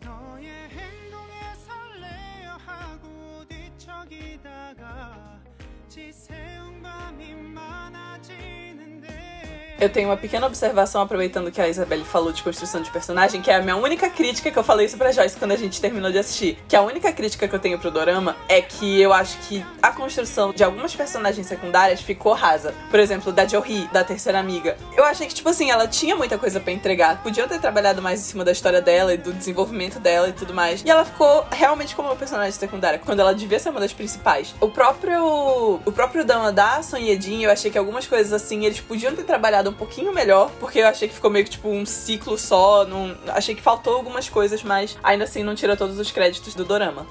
너의 0.00 0.70
행동에 0.70 1.54
설레어 1.66 2.52
하고 2.56 3.44
뒤척이다가 3.46 5.42
지새운 5.88 6.80
밤이 6.80 7.34
많아지는데 7.34 9.41
Eu 9.82 9.88
tenho 9.88 10.10
uma 10.10 10.16
pequena 10.16 10.46
observação 10.46 11.02
aproveitando 11.02 11.50
que 11.50 11.60
a 11.60 11.68
Isabelle 11.68 12.04
falou 12.04 12.30
de 12.30 12.40
construção 12.40 12.80
de 12.80 12.88
personagem, 12.88 13.42
que 13.42 13.50
é 13.50 13.56
a 13.56 13.60
minha 13.60 13.74
única 13.74 14.08
crítica 14.08 14.48
que 14.48 14.56
eu 14.56 14.62
falei 14.62 14.86
isso 14.86 14.96
pra 14.96 15.10
Joyce 15.10 15.36
quando 15.36 15.50
a 15.50 15.56
gente 15.56 15.80
terminou 15.80 16.12
de 16.12 16.18
assistir. 16.18 16.56
Que 16.68 16.76
a 16.76 16.82
única 16.82 17.12
crítica 17.12 17.48
que 17.48 17.52
eu 17.56 17.58
tenho 17.58 17.76
pro 17.80 17.90
dorama 17.90 18.36
é 18.48 18.62
que 18.62 19.00
eu 19.00 19.12
acho 19.12 19.36
que 19.38 19.66
a 19.82 19.90
construção 19.90 20.52
de 20.52 20.62
algumas 20.62 20.94
personagens 20.94 21.48
secundárias 21.48 22.00
ficou 22.00 22.32
rasa. 22.32 22.72
Por 22.92 23.00
exemplo, 23.00 23.32
da 23.32 23.44
Johi, 23.44 23.88
da 23.92 24.04
terceira 24.04 24.38
amiga. 24.38 24.76
Eu 24.96 25.02
achei 25.02 25.26
que, 25.26 25.34
tipo 25.34 25.48
assim, 25.48 25.68
ela 25.68 25.88
tinha 25.88 26.14
muita 26.14 26.38
coisa 26.38 26.60
pra 26.60 26.72
entregar. 26.72 27.20
Podiam 27.20 27.48
ter 27.48 27.58
trabalhado 27.58 28.00
mais 28.00 28.20
em 28.20 28.22
cima 28.22 28.44
da 28.44 28.52
história 28.52 28.80
dela 28.80 29.12
e 29.12 29.16
do 29.16 29.32
desenvolvimento 29.32 29.98
dela 29.98 30.28
e 30.28 30.32
tudo 30.32 30.54
mais. 30.54 30.84
E 30.86 30.90
ela 30.90 31.04
ficou 31.04 31.44
realmente 31.50 31.96
como 31.96 32.06
uma 32.06 32.14
personagem 32.14 32.52
secundária, 32.52 33.00
quando 33.00 33.18
ela 33.18 33.34
devia 33.34 33.58
ser 33.58 33.70
uma 33.70 33.80
das 33.80 33.92
principais. 33.92 34.54
O 34.60 34.68
próprio. 34.68 35.80
O 35.84 35.90
próprio 35.90 36.24
Dama 36.24 36.52
da 36.52 36.84
Son 36.84 36.98
eu 36.98 37.50
achei 37.50 37.68
que 37.68 37.76
algumas 37.76 38.06
coisas 38.06 38.32
assim, 38.32 38.64
eles 38.64 38.80
podiam 38.80 39.12
ter 39.16 39.24
trabalhado 39.24 39.71
um 39.72 39.76
pouquinho 39.76 40.12
melhor, 40.12 40.50
porque 40.60 40.78
eu 40.78 40.86
achei 40.86 41.08
que 41.08 41.14
ficou 41.14 41.30
meio 41.30 41.44
que 41.44 41.50
tipo 41.52 41.68
um 41.68 41.84
ciclo 41.84 42.38
só, 42.38 42.84
não... 42.84 43.16
achei 43.28 43.54
que 43.54 43.62
faltou 43.62 43.96
algumas 43.96 44.28
coisas, 44.28 44.62
mas 44.62 44.96
ainda 45.02 45.24
assim 45.24 45.42
não 45.42 45.54
tira 45.54 45.76
todos 45.76 45.98
os 45.98 46.10
créditos 46.10 46.54
do 46.54 46.64
dorama. 46.64 47.06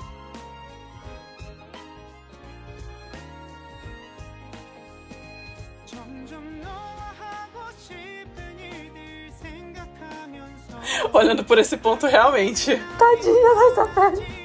Olhando 11.13 11.43
por 11.43 11.57
esse 11.57 11.77
ponto, 11.77 12.05
realmente. 12.07 12.79
Tadinha 12.97 13.55
dessa 13.55 13.85
pele. 13.87 14.40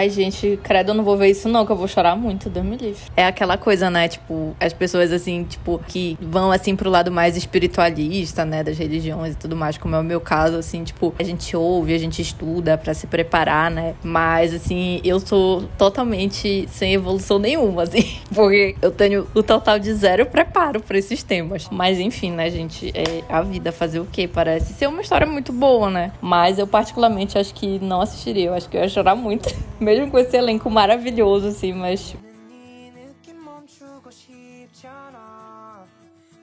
Ai, 0.00 0.08
gente, 0.08 0.58
credo, 0.62 0.92
eu 0.92 0.94
não 0.94 1.04
vou 1.04 1.14
ver 1.14 1.28
isso 1.28 1.46
não, 1.46 1.66
que 1.66 1.72
eu 1.72 1.76
vou 1.76 1.86
chorar 1.86 2.16
muito, 2.16 2.48
Deus 2.48 2.64
me 2.64 2.74
livre. 2.74 3.02
É 3.14 3.26
aquela 3.26 3.58
coisa, 3.58 3.90
né, 3.90 4.08
tipo, 4.08 4.56
as 4.58 4.72
pessoas, 4.72 5.12
assim, 5.12 5.44
tipo, 5.44 5.78
que 5.86 6.16
vão, 6.18 6.50
assim, 6.50 6.74
pro 6.74 6.88
lado 6.88 7.12
mais 7.12 7.36
espiritualista, 7.36 8.42
né, 8.46 8.64
das 8.64 8.78
religiões 8.78 9.34
e 9.34 9.36
tudo 9.36 9.54
mais, 9.54 9.76
como 9.76 9.94
é 9.94 9.98
o 9.98 10.02
meu 10.02 10.18
caso, 10.18 10.56
assim, 10.56 10.84
tipo, 10.84 11.14
a 11.18 11.22
gente 11.22 11.54
ouve, 11.54 11.92
a 11.94 11.98
gente 11.98 12.22
estuda 12.22 12.78
pra 12.78 12.94
se 12.94 13.06
preparar, 13.06 13.70
né, 13.70 13.94
mas, 14.02 14.54
assim, 14.54 15.02
eu 15.04 15.20
sou 15.20 15.64
totalmente 15.76 16.66
sem 16.70 16.94
evolução 16.94 17.38
nenhuma, 17.38 17.82
assim, 17.82 18.16
porque 18.34 18.76
eu 18.80 18.90
tenho 18.90 19.26
o 19.34 19.42
total 19.42 19.78
de 19.78 19.92
zero 19.92 20.24
preparo 20.24 20.80
pra 20.80 20.96
esses 20.96 21.22
temas. 21.22 21.68
Mas, 21.70 22.00
enfim, 22.00 22.30
né, 22.30 22.48
gente, 22.48 22.90
é 22.94 23.22
a 23.28 23.42
vida 23.42 23.70
fazer 23.70 24.00
o 24.00 24.06
quê? 24.10 24.26
Parece 24.26 24.72
ser 24.72 24.86
uma 24.86 25.02
história 25.02 25.26
muito 25.26 25.52
boa, 25.52 25.90
né, 25.90 26.10
mas 26.22 26.58
eu 26.58 26.66
particularmente 26.66 27.36
acho 27.36 27.52
que 27.52 27.78
não 27.80 28.00
assistiria, 28.00 28.46
eu 28.46 28.54
acho 28.54 28.66
que 28.66 28.78
eu 28.78 28.80
ia 28.80 28.88
chorar 28.88 29.14
muito. 29.14 29.54
Mesmo 29.78 29.89
com 30.11 30.19
esse 30.19 30.37
elenco 30.37 30.69
maravilhoso, 30.69 31.47
assim, 31.47 31.73
mas 31.73 32.15
이 32.49 32.91
느낌 32.93 33.43
멈추고 33.43 34.09
싶지 34.09 34.87
않아 34.87 35.85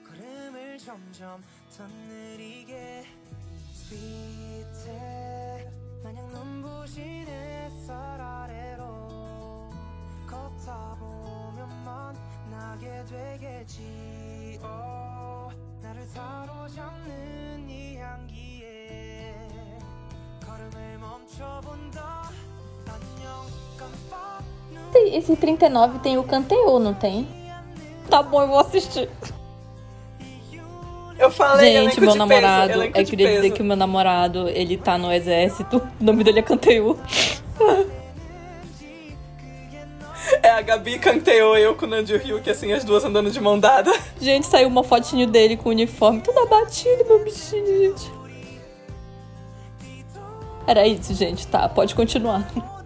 걸음을 0.07 0.79
점점 0.79 1.43
더 1.77 1.85
느리게 2.09 3.05
스윗해 3.73 5.67
마냥 6.05 6.31
눈부신 6.31 7.27
햇살 7.27 8.21
아래로 8.21 9.71
걷다 10.29 10.97
보면 10.99 11.69
만나게 11.85 13.05
되겠지 13.07 14.59
oh, 14.63 15.55
나를 15.83 16.05
사로잡는 16.07 17.69
이 17.69 17.97
향기에 17.97 19.49
걸음을 20.45 20.99
멈춰본다 20.99 22.03
안녕 22.03 22.03
깜빡 22.03 22.13
눈 22.13 22.16
esse 25.14 25.36
39 25.36 26.00
tem 26.00 26.18
o 26.18 26.24
Canteu, 26.24 26.80
não 26.80 26.94
tem? 26.94 27.28
Tá 28.10 28.24
bom, 28.24 28.42
eu 28.42 28.48
vou 28.48 28.60
assistir. 28.60 29.10
Eu 31.20 31.32
falei, 31.32 31.74
Gente, 31.74 32.00
meu 32.00 32.16
namorado, 32.16 32.74
peso, 32.74 32.92
eu 32.96 33.06
queria 33.06 33.36
dizer 33.36 33.52
que 33.52 33.62
o 33.62 33.66
meu 33.66 33.76
namorado, 33.76 34.48
ele 34.50 34.78
tá 34.78 34.98
no 34.98 35.12
exército. 35.12 35.82
O 36.00 36.04
nome 36.04 36.24
dele 36.24 36.40
é 36.40 36.44
Canteu. 36.44 36.98
É 40.44 40.50
a 40.50 40.62
Gabi 40.62 41.00
Canteu, 41.00 41.56
eu 41.56 41.74
com 41.74 41.86
o 41.86 41.90
Nandio 41.90 42.18
Ryuki, 42.20 42.50
assim, 42.50 42.74
as 42.74 42.84
duas 42.84 43.04
andando 43.06 43.32
de 43.32 43.40
mão 43.40 43.58
dada. 43.58 43.94
Gente, 44.20 44.46
saiu 44.46 44.68
uma 44.68 44.84
fotinho 44.84 45.26
dele 45.26 45.56
com 45.56 45.70
o 45.70 45.72
uniforme 45.72 46.20
tudo 46.20 46.38
abatido, 46.40 47.06
meu 47.06 47.24
bichinho, 47.24 47.66
gente. 47.66 48.12
Era 50.68 50.86
isso, 50.86 51.14
gente, 51.14 51.48
tá, 51.48 51.70
pode 51.70 51.96
continuar. 51.96 52.46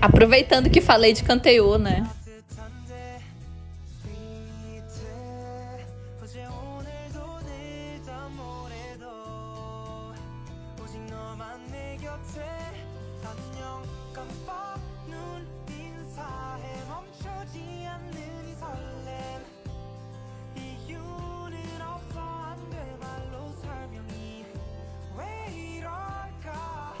Aproveitando 0.00 0.70
que 0.70 0.80
falei 0.80 1.12
de 1.12 1.22
Canteiô, 1.22 1.78
né? 1.78 2.06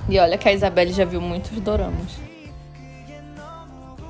E 0.08 0.18
olha 0.20 0.38
que 0.38 0.48
a 0.48 0.52
Isabelle 0.52 0.92
já 0.92 1.04
viu 1.04 1.20
muitos 1.20 1.60
doramas. 1.60 2.35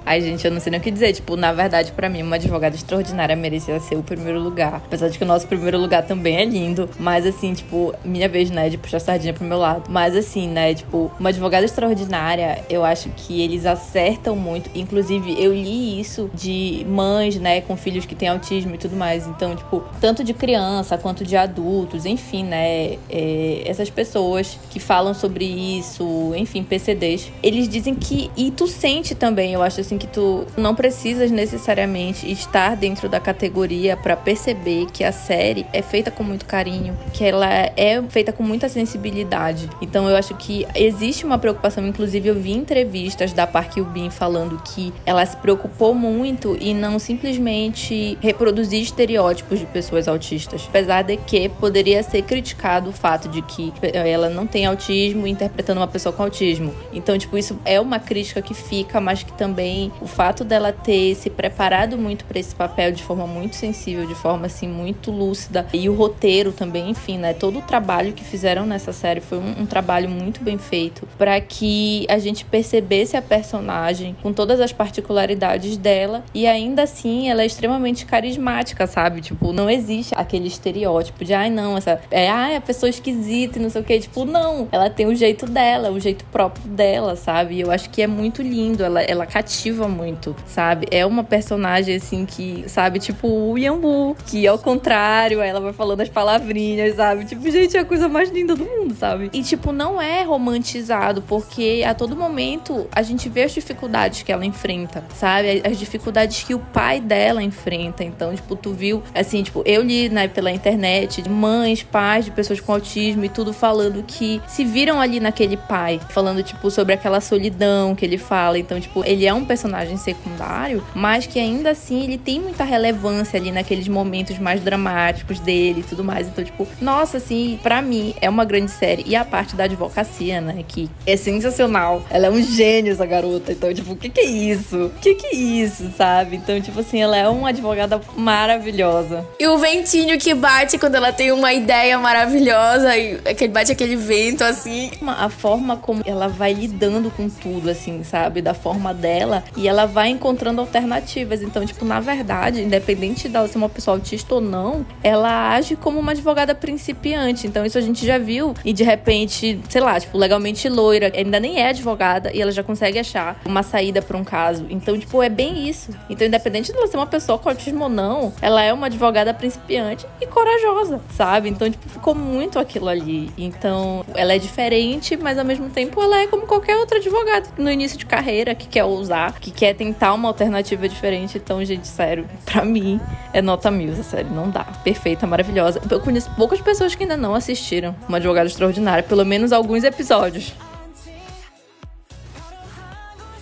Ai, 0.07 0.21
gente, 0.21 0.45
eu 0.45 0.53
não 0.53 0.61
sei 0.61 0.71
nem 0.71 0.79
o 0.79 0.83
que 0.83 0.91
dizer. 0.93 1.13
Tipo, 1.13 1.35
na 1.37 1.53
verdade, 1.53 1.91
pra 1.91 2.09
mim, 2.09 2.23
uma 2.23 2.37
advogada 2.37 2.77
extraordinária 2.77 3.35
merecia 3.35 3.81
ser 3.81 3.97
o 3.97 4.05
primeiro 4.05 4.39
lugar. 4.39 4.77
Apesar 4.87 5.09
de 5.09 5.19
que 5.19 5.25
o 5.25 5.27
nosso 5.27 5.49
primeiro 5.49 5.77
lugar 5.77 6.07
também 6.07 6.37
é 6.37 6.45
lindo. 6.45 6.89
Mas, 6.97 7.27
assim, 7.27 7.53
tipo, 7.53 7.93
minha 8.05 8.29
vez, 8.29 8.49
né, 8.49 8.69
de 8.69 8.79
puxar 8.79 8.99
a 8.99 9.01
sardinha 9.01 9.35
pro 9.35 9.45
meu 9.45 9.59
lado. 9.59 9.91
Mas, 9.91 10.15
assim, 10.15 10.47
né, 10.47 10.75
tipo, 10.75 11.11
uma 11.19 11.31
advogada 11.31 11.65
extraordinária, 11.65 12.65
eu 12.71 12.85
acho 12.85 13.09
que 13.17 13.43
eles 13.43 13.67
acertam 13.67 14.37
muito. 14.37 14.71
Inclusive, 14.77 15.43
eu 15.43 15.53
li 15.53 15.99
isso 15.99 16.31
de 16.33 16.87
mães, 16.89 17.35
né, 17.35 17.61
com 17.61 17.77
filhos 17.77 18.07
que 18.07 18.15
têm 18.15 18.29
autismo 18.29 18.77
e 18.77 18.79
tudo 18.79 18.95
mais. 18.95 19.27
Então, 19.27 19.57
tipo, 19.57 19.83
tanto 20.01 20.23
de 20.23 20.33
criança 20.33 20.97
quanto 20.97 21.25
de 21.25 21.37
adultos, 21.37 22.07
enfim, 22.07 22.45
né, 22.45 22.97
é, 23.11 23.63
essas 23.67 23.91
pessoas 23.91 24.57
que 24.71 24.79
falam 24.79 25.13
sobre 25.15 25.45
isso, 25.45 26.33
enfim, 26.37 26.63
PCDs, 26.63 27.33
eles 27.43 27.69
dizem 27.69 27.97
que. 27.97 28.31
E 28.37 28.53
tu 28.53 28.69
sente 28.69 29.13
também, 29.13 29.53
eu 29.53 29.63
acho 29.65 29.81
assim, 29.81 29.96
que 29.99 30.07
tu 30.07 30.47
não 30.57 30.75
precisas 30.75 31.31
necessariamente 31.31 32.31
estar 32.31 32.77
dentro 32.77 33.09
da 33.09 33.21
categoria 33.21 33.97
pra 33.97 34.17
perceber 34.17 34.87
que 34.93 35.05
a 35.05 35.13
série 35.13 35.67
é 35.73 35.83
feita 35.83 36.11
com 36.11 36.23
muito 36.23 36.45
carinho, 36.45 36.97
que 37.13 37.25
ela 37.25 37.47
é 37.47 38.03
feita 38.09 38.33
com 38.33 38.43
muita 38.43 38.69
sensibilidade. 38.69 39.69
Então 39.81 40.09
eu 40.09 40.17
acho 40.17 40.35
que 40.35 40.67
existe 40.75 41.25
uma 41.25 41.39
preocupação, 41.39 41.87
inclusive 41.87 42.29
eu 42.29 42.35
vi 42.35 42.53
entrevistas 42.53 43.33
da 43.33 43.47
Park 43.47 43.79
Bin 43.93 44.11
falando 44.11 44.61
que 44.63 44.93
ela 45.05 45.25
se 45.25 45.37
preocupou 45.37 45.95
muito 45.95 46.57
em 46.61 46.75
não 46.75 46.99
simplesmente 46.99 48.19
reproduzir 48.21 48.83
estereótipos 48.83 49.59
de 49.59 49.67
pessoas 49.67 50.09
autistas, 50.09 50.67
apesar 50.69 51.03
de 51.03 51.17
que 51.17 51.49
poderia 51.49 52.03
ser 52.03 52.23
criticado 52.23 52.91
o 52.91 52.93
fato 52.93 53.29
de 53.29 53.43
que 53.43 53.73
ela 53.93 54.29
não 54.29 54.47
tem 54.47 54.67
autismo 54.67 55.27
interpretando 55.27 55.79
uma 55.79 55.87
pessoa 55.87 56.13
com 56.13 56.23
autismo. 56.23 56.75
Então, 56.93 57.17
tipo, 57.19 57.37
isso 57.37 57.59
é 57.65 57.81
uma 57.81 57.99
crítica 57.99 58.43
que 58.43 58.55
fica, 58.55 59.01
mas 59.01 59.23
que 59.23 59.33
também 59.33 59.86
o 60.01 60.07
fato 60.07 60.45
dela 60.45 60.73
ter 60.73 61.15
se 61.15 61.31
preparado 61.31 61.97
muito 61.99 62.25
para 62.25 62.39
esse 62.39 62.55
papel 62.55 62.93
de 62.93 63.03
forma 63.03 63.27
muito 63.27 63.57
sensível, 63.57 64.07
de 64.07 64.15
forma 64.15 64.47
assim 64.47 64.69
muito 64.69 65.11
lúcida 65.11 65.67
e 65.73 65.89
o 65.89 65.95
roteiro 65.95 66.53
também, 66.53 66.91
enfim, 66.91 67.19
né, 67.19 67.33
todo 67.33 67.59
o 67.59 67.63
trabalho 67.63 68.13
que 68.13 68.25
fizeram 68.25 68.67
nessa 68.67 68.93
série 68.93 69.21
foi 69.21 69.39
um, 69.39 69.63
um 69.63 69.67
trabalho 69.67 70.09
muito 70.09 70.43
bem 70.43 70.59
feito 70.59 71.07
para 71.19 71.41
que 71.41 72.07
a 72.09 72.19
gente 72.19 72.45
percebesse 72.45 73.17
a 73.17 73.23
personagem 73.23 74.17
com 74.23 74.33
todas 74.33 74.61
as 74.61 74.73
particularidades 74.73 75.77
dela 75.77 76.25
e 76.35 76.47
ainda 76.47 76.83
assim 76.83 77.31
ela 77.31 77.43
é 77.43 77.47
extremamente 77.47 78.07
carismática, 78.07 78.87
sabe? 78.87 79.21
Tipo, 79.21 79.53
não 79.53 79.69
existe 79.69 80.15
aquele 80.17 80.49
estereótipo 80.49 81.25
de 81.25 81.35
ai 81.35 81.51
não, 81.51 81.77
essa 81.77 82.01
é 82.11 82.29
ai, 82.29 82.57
a 82.57 82.61
pessoa 82.61 82.91
esquisita 82.91 83.59
e 83.59 83.63
não 83.63 83.71
sei 83.71 83.81
o 83.81 83.85
que, 83.85 83.99
tipo, 84.01 84.25
não, 84.25 84.69
ela 84.71 84.91
tem 84.91 85.07
o 85.07 85.15
jeito 85.15 85.47
dela, 85.47 85.91
o 85.91 86.01
jeito 86.01 86.25
próprio 86.27 86.67
dela, 86.69 87.17
sabe? 87.17 87.61
Eu 87.61 87.71
acho 87.71 87.91
que 87.91 88.03
é 88.03 88.07
muito 88.07 88.43
lindo, 88.43 88.85
ela 88.85 89.03
ela 89.03 89.27
cativa 89.27 89.76
muito, 89.85 90.35
sabe? 90.47 90.87
É 90.91 91.05
uma 91.05 91.23
personagem 91.25 91.97
assim 91.97 92.25
que, 92.25 92.65
sabe, 92.69 92.99
tipo 92.99 93.29
o 93.29 93.59
Yambu, 93.59 94.17
que 94.27 94.47
ao 94.47 94.59
contrário, 94.59 95.41
ela 95.41 95.61
vai 95.61 95.73
falando 95.73 96.01
as 96.01 96.09
palavrinhas, 96.09 96.97
sabe? 96.97 97.25
Tipo, 97.25 97.51
gente, 97.51 97.77
é 97.77 97.81
a 97.81 97.85
coisa 97.85 98.09
mais 98.09 98.31
linda 98.31 98.55
do 98.55 98.65
mundo, 98.65 98.95
sabe? 98.95 99.31
E 99.33 99.43
tipo, 99.43 99.73
não 99.73 100.01
é 100.01 100.23
romantizado, 100.23 101.23
porque 101.23 101.85
a 101.87 101.95
todo 101.95 102.17
momento 102.17 102.87
a 102.93 103.03
gente 103.03 103.29
vê 103.29 103.43
as 103.43 103.53
dificuldades 103.53 104.23
que 104.23 104.33
ela 104.33 104.45
enfrenta, 104.45 105.05
sabe? 105.15 105.63
As 105.65 105.79
dificuldades 105.79 106.45
que 106.45 106.55
o 106.55 106.59
pai 106.59 107.01
dela 107.01 107.43
enfrenta. 107.43 108.05
Então, 108.05 108.35
tipo, 108.35 108.57
tu 108.57 108.73
viu, 108.73 109.03
assim, 109.15 109.43
tipo, 109.43 109.63
eu 109.65 109.83
li 109.83 110.09
né, 110.09 110.29
pela 110.29 110.51
internet 110.51 111.23
de 111.23 111.29
mães, 111.29 111.83
pais 111.83 112.25
de 112.25 112.31
pessoas 112.31 112.61
com 112.61 112.73
autismo 112.73 113.25
e 113.25 113.29
tudo 113.29 113.53
falando 113.53 114.03
que 114.03 114.41
se 114.47 114.65
viram 114.65 115.01
ali 115.01 115.21
naquele 115.21 115.57
pai, 115.57 116.01
falando, 116.11 116.43
tipo, 116.43 116.71
sobre 116.71 116.95
aquela 116.95 117.21
solidão 117.21 117.95
que 117.95 118.05
ele 118.05 118.19
fala. 118.19 118.59
Então, 118.59 118.81
tipo, 118.81 119.05
ele 119.05 119.27
é 119.27 119.35
um 119.35 119.45
personagem 119.45 119.66
secundário, 119.97 120.85
mas 120.95 121.27
que 121.27 121.39
ainda 121.39 121.71
assim 121.71 122.05
ele 122.05 122.19
tem 122.19 122.41
muita 122.41 122.65
relevância 122.65 123.39
ali 123.39 123.51
naqueles 123.51 123.89
momentos 123.89 124.39
mais 124.39 124.61
dramáticos 124.61 125.41
dele 125.41 125.81
e 125.81 125.83
tudo 125.83 126.05
mais. 126.05 126.29
Então, 126.29 126.45
tipo, 126.45 126.67
nossa, 126.81 127.17
assim, 127.17 127.59
pra 127.63 127.81
mim 127.83 128.15
é 128.21 128.29
uma 128.29 128.45
grande 128.45 128.71
série. 128.71 129.05
E 129.07 129.17
a 129.17 129.25
parte 129.25 129.57
da 129.57 129.65
advocacia, 129.65 130.41
né, 130.41 130.65
que 130.67 130.91
é 131.07 131.17
sensacional. 131.17 132.03
Ela 132.11 132.27
é 132.27 132.31
um 132.31 132.43
gênio, 132.43 132.93
essa 132.93 133.07
garota. 133.07 133.53
Então, 133.53 133.73
tipo, 133.73 133.93
o 133.93 133.97
que 133.97 134.09
que 134.09 134.21
é 134.21 134.25
isso? 134.25 134.87
O 134.87 134.91
que 135.01 135.15
que 135.15 135.27
é 135.27 135.35
isso, 135.35 135.91
sabe? 135.97 136.37
Então, 136.37 136.61
tipo 136.61 136.81
assim, 136.81 137.01
ela 137.01 137.17
é 137.17 137.29
uma 137.29 137.49
advogada 137.49 138.01
maravilhosa. 138.17 139.25
E 139.39 139.47
o 139.47 139.59
ventinho 139.59 140.19
que 140.19 140.35
bate 140.35 140.79
quando 140.79 140.95
ela 140.95 141.13
tem 141.13 141.33
uma 141.33 141.53
ideia 141.53 141.99
maravilhosa 141.99 142.97
e 142.97 143.17
que 143.35 143.49
bate 143.49 143.73
aquele 143.73 143.97
vento 143.97 144.45
assim. 144.45 144.91
A 145.07 145.29
forma 145.29 145.77
como 145.77 146.03
ela 146.05 146.29
vai 146.29 146.53
lidando 146.53 147.11
com 147.11 147.29
tudo, 147.29 147.71
assim, 147.71 148.03
sabe? 148.05 148.43
Da 148.43 148.55
forma 148.55 148.93
dela. 148.93 149.45
E 149.57 149.69
ela 149.69 149.87
vai 149.87 150.09
encontrando 150.09 150.61
alternativas. 150.61 151.43
Então, 151.43 151.65
tipo, 151.65 151.85
na 151.85 152.01
verdade, 152.01 152.63
independente 152.63 153.29
dela 153.29 153.49
ser 153.49 153.59
uma 153.59 153.69
pessoa 153.69 153.97
autista 153.97 154.35
ou 154.35 154.41
não, 154.41 154.85
ela 155.03 155.55
age 155.55 155.77
como 155.77 155.99
uma 155.99 156.13
advogada 156.13 156.55
principiante. 156.55 157.47
Então, 157.47 157.65
isso 157.65 157.79
a 157.79 157.81
gente 157.81 158.05
já 158.05 158.19
viu. 158.19 158.55
E 158.65 158.73
de 158.73 158.85
repente, 158.85 159.61
sei 159.69 159.81
lá, 159.81 159.99
tipo, 159.99 160.17
legalmente 160.19 160.69
loira, 160.69 161.13
ainda 161.15 161.41
nem 161.41 161.61
é 161.61 161.69
advogada 161.69 162.31
e 162.35 162.41
ela 162.41 162.53
já 162.53 162.63
consegue 162.63 162.99
achar 162.99 163.41
uma 163.45 163.63
saída 163.63 164.03
pra 164.03 164.17
um 164.17 164.25
caso. 164.25 164.67
Então, 164.69 164.99
tipo, 164.99 165.23
é 165.23 165.29
bem 165.29 165.69
isso. 165.69 165.91
Então, 166.11 166.27
independente 166.27 166.73
dela 166.73 166.87
ser 166.87 166.97
uma 166.97 167.07
pessoa 167.07 167.39
com 167.39 167.49
autismo 167.49 167.85
ou 167.85 167.91
não, 167.91 168.33
ela 168.43 168.63
é 168.63 168.73
uma 168.73 168.87
advogada 168.87 169.33
principiante 169.33 170.07
e 170.21 170.27
corajosa, 170.27 171.01
sabe? 171.17 171.49
Então, 171.49 171.71
tipo, 171.71 171.89
ficou 171.89 172.15
muito 172.15 172.59
aquilo 172.59 172.89
ali. 172.89 173.31
Então, 173.39 174.05
ela 174.15 174.35
é 174.35 174.39
diferente, 174.39 175.17
mas 175.17 175.39
ao 175.39 175.45
mesmo 175.45 175.69
tempo 175.71 176.01
ela 176.03 176.21
é 176.21 176.27
como 176.27 176.47
qualquer 176.47 176.77
outra 176.77 176.99
advogada 176.99 177.49
no 177.57 177.71
início 177.71 177.99
de 177.99 178.07
carreira 178.07 178.55
que 178.55 178.67
quer 178.67 178.85
ousar, 178.85 179.33
que 179.47 179.51
quer 179.53 179.75
tentar 179.75 180.13
uma 180.13 180.29
alternativa 180.29 180.89
diferente. 180.89 181.39
Então, 181.39 181.65
gente, 181.65 181.87
sério, 181.87 182.27
pra 182.45 182.65
mim 182.65 183.01
é 183.33 183.41
nota 183.41 183.71
mil 183.71 183.95
série. 184.03 184.29
Não 184.29 184.51
dá. 184.51 184.65
Perfeita, 184.83 185.27
maravilhosa. 185.27 185.81
Eu 185.89 186.01
conheço 186.01 186.31
poucas 186.37 186.61
pessoas 186.61 186.95
que 186.97 187.05
ainda 187.05 187.17
não 187.17 187.35
assistiram 187.35 187.95
uma 188.09 188.19
advogada 188.19 188.49
extraordinária, 188.49 189.05
pelo 189.05 189.25
menos 189.25 189.53
alguns 189.53 189.85
episódios. 189.85 190.53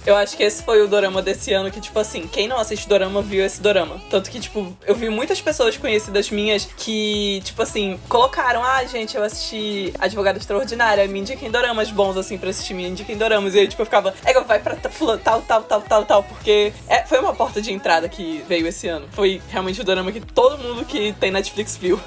Eu 0.07 0.15
acho 0.17 0.37
que 0.37 0.43
esse 0.43 0.63
foi 0.63 0.83
o 0.83 0.89
dorama 0.89 1.23
desse 1.23 1.53
ano 1.53 1.71
que, 1.71 1.81
tipo 1.81 1.99
assim, 1.99 2.27
quem 2.27 2.47
não 2.47 2.59
assiste 2.59 2.87
dorama 2.87 3.23
viu 3.23 3.45
esse 3.45 3.61
dorama. 3.61 4.01
Tanto 4.11 4.31
que, 4.31 4.39
tipo, 4.39 4.77
eu 4.87 4.95
vi 4.95 5.09
muitas 5.09 5.41
pessoas 5.41 5.77
conhecidas 5.79 6.31
minhas 6.31 6.67
que, 6.77 7.41
tipo 7.45 7.63
assim, 7.63 7.99
colocaram: 8.09 8.63
ah, 8.63 8.85
gente, 8.85 9.17
eu 9.17 9.23
assisti 9.23 9.93
Advogada 9.99 10.39
Extraordinária, 10.39 11.09
me 11.09 11.21
indiquem 11.21 11.51
doramas 11.51 11.91
bons, 11.91 12.17
assim, 12.17 12.37
pra 12.37 12.51
assistir, 12.51 12.75
me 12.75 12.87
indiquem 12.87 13.17
doramas. 13.17 13.55
E 13.55 13.61
aí, 13.61 13.69
tipo, 13.69 13.81
eu 13.81 13.87
ficava: 13.87 14.15
é, 14.25 14.41
vai 14.41 14.59
pra 14.59 14.77
tal, 14.77 15.43
tal, 15.43 15.63
tal, 15.63 15.83
tal, 15.83 16.05
tal, 16.05 16.23
porque 16.23 16.73
é, 16.87 17.03
foi 17.07 17.19
uma 17.19 17.35
porta 17.35 17.63
de 17.63 17.73
entrada 17.73 18.09
que 18.09 18.45
veio 18.47 18.67
esse 18.67 18.87
ano. 18.87 19.09
Foi 19.13 19.41
realmente 19.49 19.81
o 19.81 19.85
dorama 19.85 20.13
que 20.13 20.21
todo 20.21 20.59
mundo 20.59 20.85
que 20.85 21.15
tem 21.15 21.31
Netflix 21.31 21.77
viu. 21.77 21.99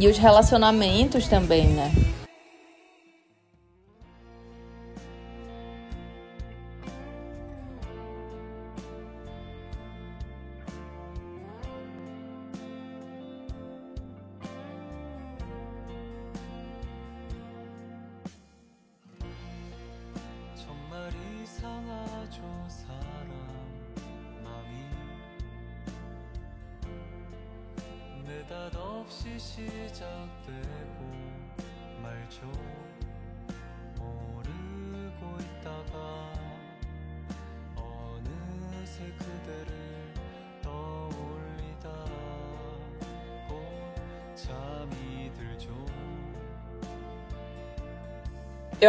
E 0.00 0.08
os 0.08 0.16
relacionamentos 0.16 1.28
também, 1.28 1.66
né? 1.68 1.92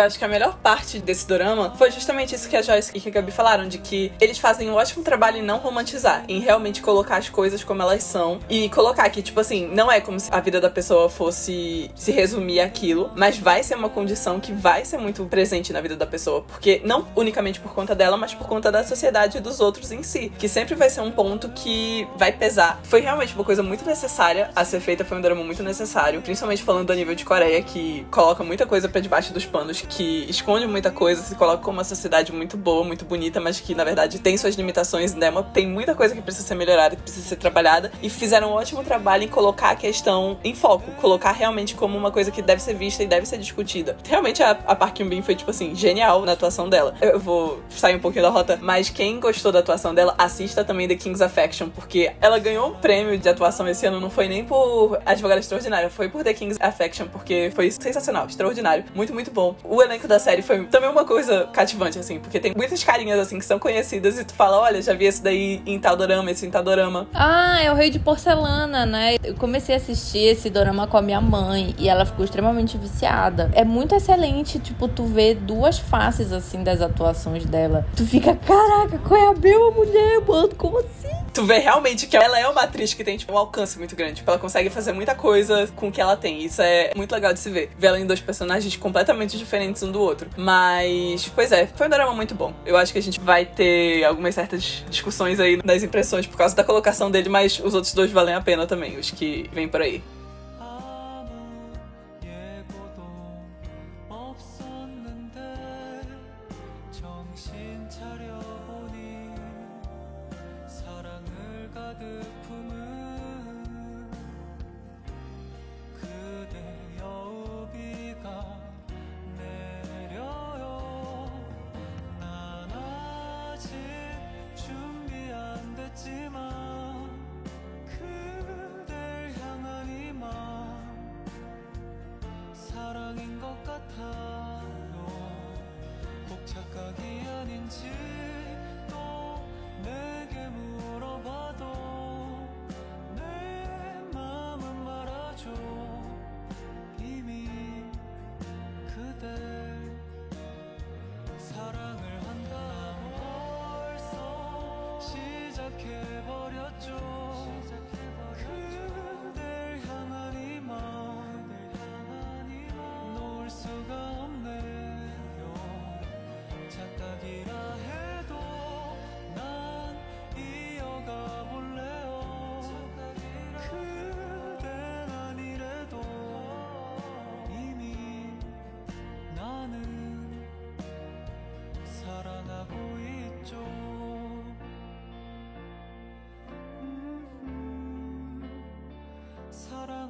Eu 0.01 0.07
acho 0.07 0.17
que 0.17 0.25
a 0.25 0.27
melhor 0.27 0.57
parte 0.57 0.97
desse 0.97 1.27
dorama 1.27 1.75
foi 1.77 1.91
justamente 1.91 2.33
isso 2.33 2.49
que 2.49 2.57
a 2.57 2.61
Joyce 2.63 2.89
e 2.95 2.99
que 2.99 3.09
a 3.09 3.11
Gabi 3.11 3.31
falaram, 3.31 3.67
de 3.67 3.77
que 3.77 4.11
eles 4.19 4.39
fazem 4.39 4.67
um 4.67 4.73
ótimo 4.73 5.03
trabalho 5.03 5.37
em 5.37 5.43
não 5.43 5.59
romantizar, 5.59 6.23
em 6.27 6.39
realmente 6.39 6.81
colocar 6.81 7.17
as 7.17 7.29
coisas 7.29 7.63
como 7.63 7.83
elas 7.83 8.01
são 8.01 8.39
e 8.49 8.67
colocar 8.69 9.07
que, 9.11 9.21
tipo 9.21 9.39
assim, 9.39 9.67
não 9.67 9.91
é 9.91 10.01
como 10.01 10.19
se 10.19 10.27
a 10.33 10.39
vida 10.39 10.59
da 10.59 10.71
pessoa 10.71 11.07
fosse 11.07 11.91
se 11.93 12.11
resumir 12.11 12.61
aquilo, 12.61 13.11
mas 13.15 13.37
vai 13.37 13.61
ser 13.61 13.75
uma 13.75 13.89
condição 13.89 14.39
que 14.39 14.51
vai 14.51 14.83
ser 14.85 14.97
muito 14.97 15.23
presente 15.25 15.71
na 15.71 15.79
vida 15.79 15.95
da 15.95 16.07
pessoa, 16.07 16.41
porque 16.41 16.81
não 16.83 17.07
unicamente 17.15 17.59
por 17.59 17.71
conta 17.71 17.93
dela, 17.93 18.17
mas 18.17 18.33
por 18.33 18.47
conta 18.47 18.71
da 18.71 18.83
sociedade 18.83 19.37
e 19.37 19.39
dos 19.39 19.59
outros 19.59 19.91
em 19.91 20.01
si, 20.01 20.31
que 20.39 20.47
sempre 20.47 20.73
vai 20.73 20.89
ser 20.89 21.01
um 21.01 21.11
ponto 21.11 21.47
que 21.49 22.07
vai 22.17 22.31
pesar. 22.31 22.79
Foi 22.85 23.01
realmente 23.01 23.35
uma 23.35 23.43
coisa 23.43 23.61
muito 23.61 23.85
necessária 23.85 24.49
a 24.55 24.65
ser 24.65 24.79
feita, 24.79 25.05
foi 25.05 25.19
um 25.19 25.21
drama 25.21 25.43
muito 25.43 25.61
necessário, 25.61 26.23
principalmente 26.23 26.63
falando 26.63 26.87
do 26.87 26.93
nível 26.95 27.13
de 27.13 27.23
Coreia, 27.23 27.61
que 27.61 28.03
coloca 28.09 28.43
muita 28.43 28.65
coisa 28.65 28.89
pra 28.89 28.99
debaixo 28.99 29.31
dos 29.31 29.45
panos, 29.45 29.90
que 29.91 30.25
esconde 30.29 30.65
muita 30.65 30.89
coisa, 30.89 31.21
se 31.21 31.35
coloca 31.35 31.61
como 31.61 31.77
uma 31.77 31.83
sociedade 31.83 32.31
muito 32.31 32.55
boa, 32.55 32.83
muito 32.83 33.03
bonita, 33.03 33.39
mas 33.39 33.59
que 33.59 33.75
na 33.75 33.83
verdade 33.83 34.19
tem 34.19 34.37
suas 34.37 34.55
limitações, 34.55 35.13
né? 35.13 35.31
Tem 35.53 35.67
muita 35.67 35.93
coisa 35.93 36.15
que 36.15 36.21
precisa 36.21 36.47
ser 36.47 36.55
melhorada, 36.55 36.95
que 36.95 37.01
precisa 37.01 37.27
ser 37.27 37.35
trabalhada, 37.35 37.91
e 38.01 38.09
fizeram 38.09 38.51
um 38.51 38.53
ótimo 38.53 38.83
trabalho 38.83 39.23
em 39.23 39.27
colocar 39.27 39.71
a 39.71 39.75
questão 39.75 40.37
em 40.43 40.55
foco, 40.55 40.89
colocar 41.01 41.33
realmente 41.33 41.75
como 41.75 41.97
uma 41.97 42.09
coisa 42.09 42.31
que 42.31 42.41
deve 42.41 42.61
ser 42.61 42.73
vista 42.73 43.03
e 43.03 43.07
deve 43.07 43.25
ser 43.25 43.37
discutida. 43.37 43.97
Realmente 44.07 44.41
a, 44.41 44.51
a 44.51 44.75
Park 44.75 44.99
Hyun-bin 44.99 45.21
foi, 45.21 45.35
tipo 45.35 45.51
assim, 45.51 45.75
genial 45.75 46.23
na 46.25 46.31
atuação 46.31 46.69
dela. 46.69 46.95
Eu 47.01 47.19
vou 47.19 47.61
sair 47.69 47.95
um 47.95 47.99
pouquinho 47.99 48.23
da 48.23 48.29
rota, 48.29 48.57
mas 48.61 48.89
quem 48.89 49.19
gostou 49.19 49.51
da 49.51 49.59
atuação 49.59 49.93
dela, 49.93 50.15
assista 50.17 50.63
também 50.63 50.87
The 50.87 50.95
King's 50.95 51.21
Affection, 51.21 51.69
porque 51.69 52.11
ela 52.21 52.39
ganhou 52.39 52.69
um 52.69 52.75
prêmio 52.75 53.17
de 53.17 53.27
atuação 53.27 53.67
esse 53.67 53.85
ano, 53.85 53.99
não 53.99 54.09
foi 54.09 54.27
nem 54.27 54.45
por 54.45 54.99
Advogada 55.05 55.39
Extraordinária, 55.39 55.89
foi 55.89 56.07
por 56.07 56.23
The 56.23 56.33
King's 56.33 56.57
Affection, 56.61 57.07
porque 57.07 57.51
foi 57.53 57.69
sensacional, 57.71 58.27
extraordinário, 58.27 58.85
muito, 58.95 59.13
muito 59.13 59.31
bom. 59.31 59.55
O 59.71 59.81
elenco 59.81 60.05
da 60.05 60.19
série 60.19 60.41
foi 60.41 60.65
também 60.65 60.89
uma 60.89 61.05
coisa 61.05 61.47
cativante, 61.53 61.97
assim, 61.97 62.19
porque 62.19 62.41
tem 62.41 62.53
muitas 62.53 62.83
carinhas, 62.83 63.17
assim, 63.17 63.39
que 63.39 63.45
são 63.45 63.57
conhecidas 63.57 64.19
e 64.19 64.25
tu 64.25 64.33
fala, 64.33 64.59
olha, 64.59 64.81
já 64.81 64.93
vi 64.93 65.05
esse 65.05 65.23
daí 65.23 65.61
em 65.65 65.79
tal 65.79 65.95
dorama, 65.95 66.29
esse 66.29 66.45
em 66.45 66.51
tal 66.51 66.61
dorama. 66.61 67.07
Ah, 67.13 67.57
é 67.63 67.71
o 67.71 67.73
Rei 67.73 67.89
de 67.89 67.97
Porcelana, 67.97 68.85
né? 68.85 69.15
Eu 69.23 69.33
comecei 69.35 69.73
a 69.73 69.77
assistir 69.77 70.19
esse 70.19 70.49
dorama 70.49 70.87
com 70.87 70.97
a 70.97 71.01
minha 71.01 71.21
mãe 71.21 71.73
e 71.79 71.87
ela 71.87 72.05
ficou 72.05 72.25
extremamente 72.25 72.77
viciada. 72.77 73.49
É 73.53 73.63
muito 73.63 73.95
excelente, 73.95 74.59
tipo, 74.59 74.89
tu 74.89 75.05
vê 75.05 75.33
duas 75.33 75.79
faces, 75.79 76.33
assim, 76.33 76.65
das 76.65 76.81
atuações 76.81 77.45
dela. 77.45 77.87
Tu 77.95 78.05
fica, 78.05 78.35
caraca, 78.35 78.97
qual 78.97 79.21
é 79.21 79.27
a 79.29 79.33
mesma 79.33 79.71
mulher, 79.71 80.19
mano? 80.27 80.53
Como 80.57 80.79
assim? 80.79 81.07
Tu 81.33 81.45
vê 81.45 81.59
realmente 81.59 82.07
que 82.07 82.17
ela 82.17 82.37
é 82.37 82.45
uma 82.45 82.63
atriz 82.63 82.93
que 82.93 83.05
tem, 83.05 83.15
tipo, 83.15 83.31
um 83.31 83.37
alcance 83.37 83.79
muito 83.79 83.95
grande. 83.95 84.15
Tipo, 84.15 84.31
ela 84.31 84.39
consegue 84.39 84.69
fazer 84.69 84.91
muita 84.91 85.15
coisa 85.15 85.65
com 85.77 85.87
o 85.87 85.91
que 85.93 86.01
ela 86.01 86.17
tem. 86.17 86.43
Isso 86.43 86.61
é 86.61 86.91
muito 86.93 87.13
legal 87.13 87.31
de 87.31 87.39
se 87.39 87.49
ver. 87.49 87.71
Ver 87.79 87.87
ela 87.87 87.99
em 87.99 88.05
dois 88.05 88.19
personagens 88.19 88.75
completamente 88.75 89.37
diferentes 89.37 89.60
um 89.69 89.91
do 89.91 90.01
outro. 90.01 90.29
Mas, 90.37 91.29
pois 91.33 91.51
é, 91.51 91.67
foi 91.67 91.87
um 91.87 91.89
drama 91.89 92.13
muito 92.13 92.35
bom. 92.35 92.53
Eu 92.65 92.77
acho 92.77 92.91
que 92.91 92.99
a 92.99 93.01
gente 93.01 93.19
vai 93.19 93.45
ter 93.45 94.03
algumas 94.03 94.35
certas 94.35 94.83
discussões 94.89 95.39
aí 95.39 95.59
nas 95.63 95.83
impressões 95.83 96.25
por 96.25 96.37
causa 96.37 96.55
da 96.55 96.63
colocação 96.63 97.09
dele, 97.11 97.29
mas 97.29 97.59
os 97.63 97.73
outros 97.73 97.93
dois 97.93 98.11
valem 98.11 98.33
a 98.33 98.41
pena 98.41 98.65
também, 98.65 98.97
os 98.97 99.11
que 99.11 99.49
vêm 99.53 99.67
por 99.67 99.81
aí. 99.81 100.01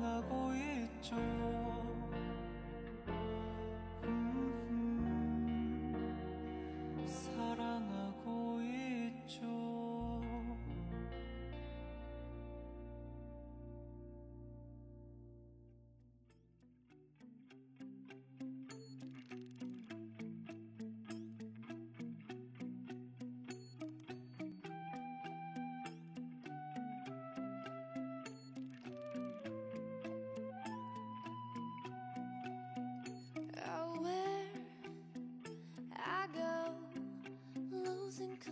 사랑하고 0.02 0.52
있죠 0.56 1.41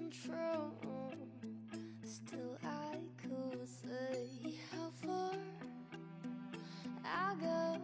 control. 0.10 0.74
Still, 2.04 2.58
I 2.64 2.96
could 3.22 3.68
say 3.68 4.56
how 4.72 4.92
far 5.06 5.34
I 7.06 7.36
go. 7.40 7.78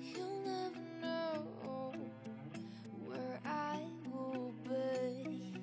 You'll 0.00 0.42
never 0.44 0.80
know 1.00 1.92
where 3.04 3.40
I 3.46 3.78
will 4.12 4.52
be. 4.64 5.54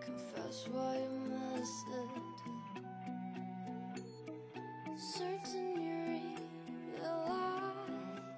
Confess 0.00 0.68
why 0.70 0.96
you. 0.96 1.64
Certain 4.96 5.71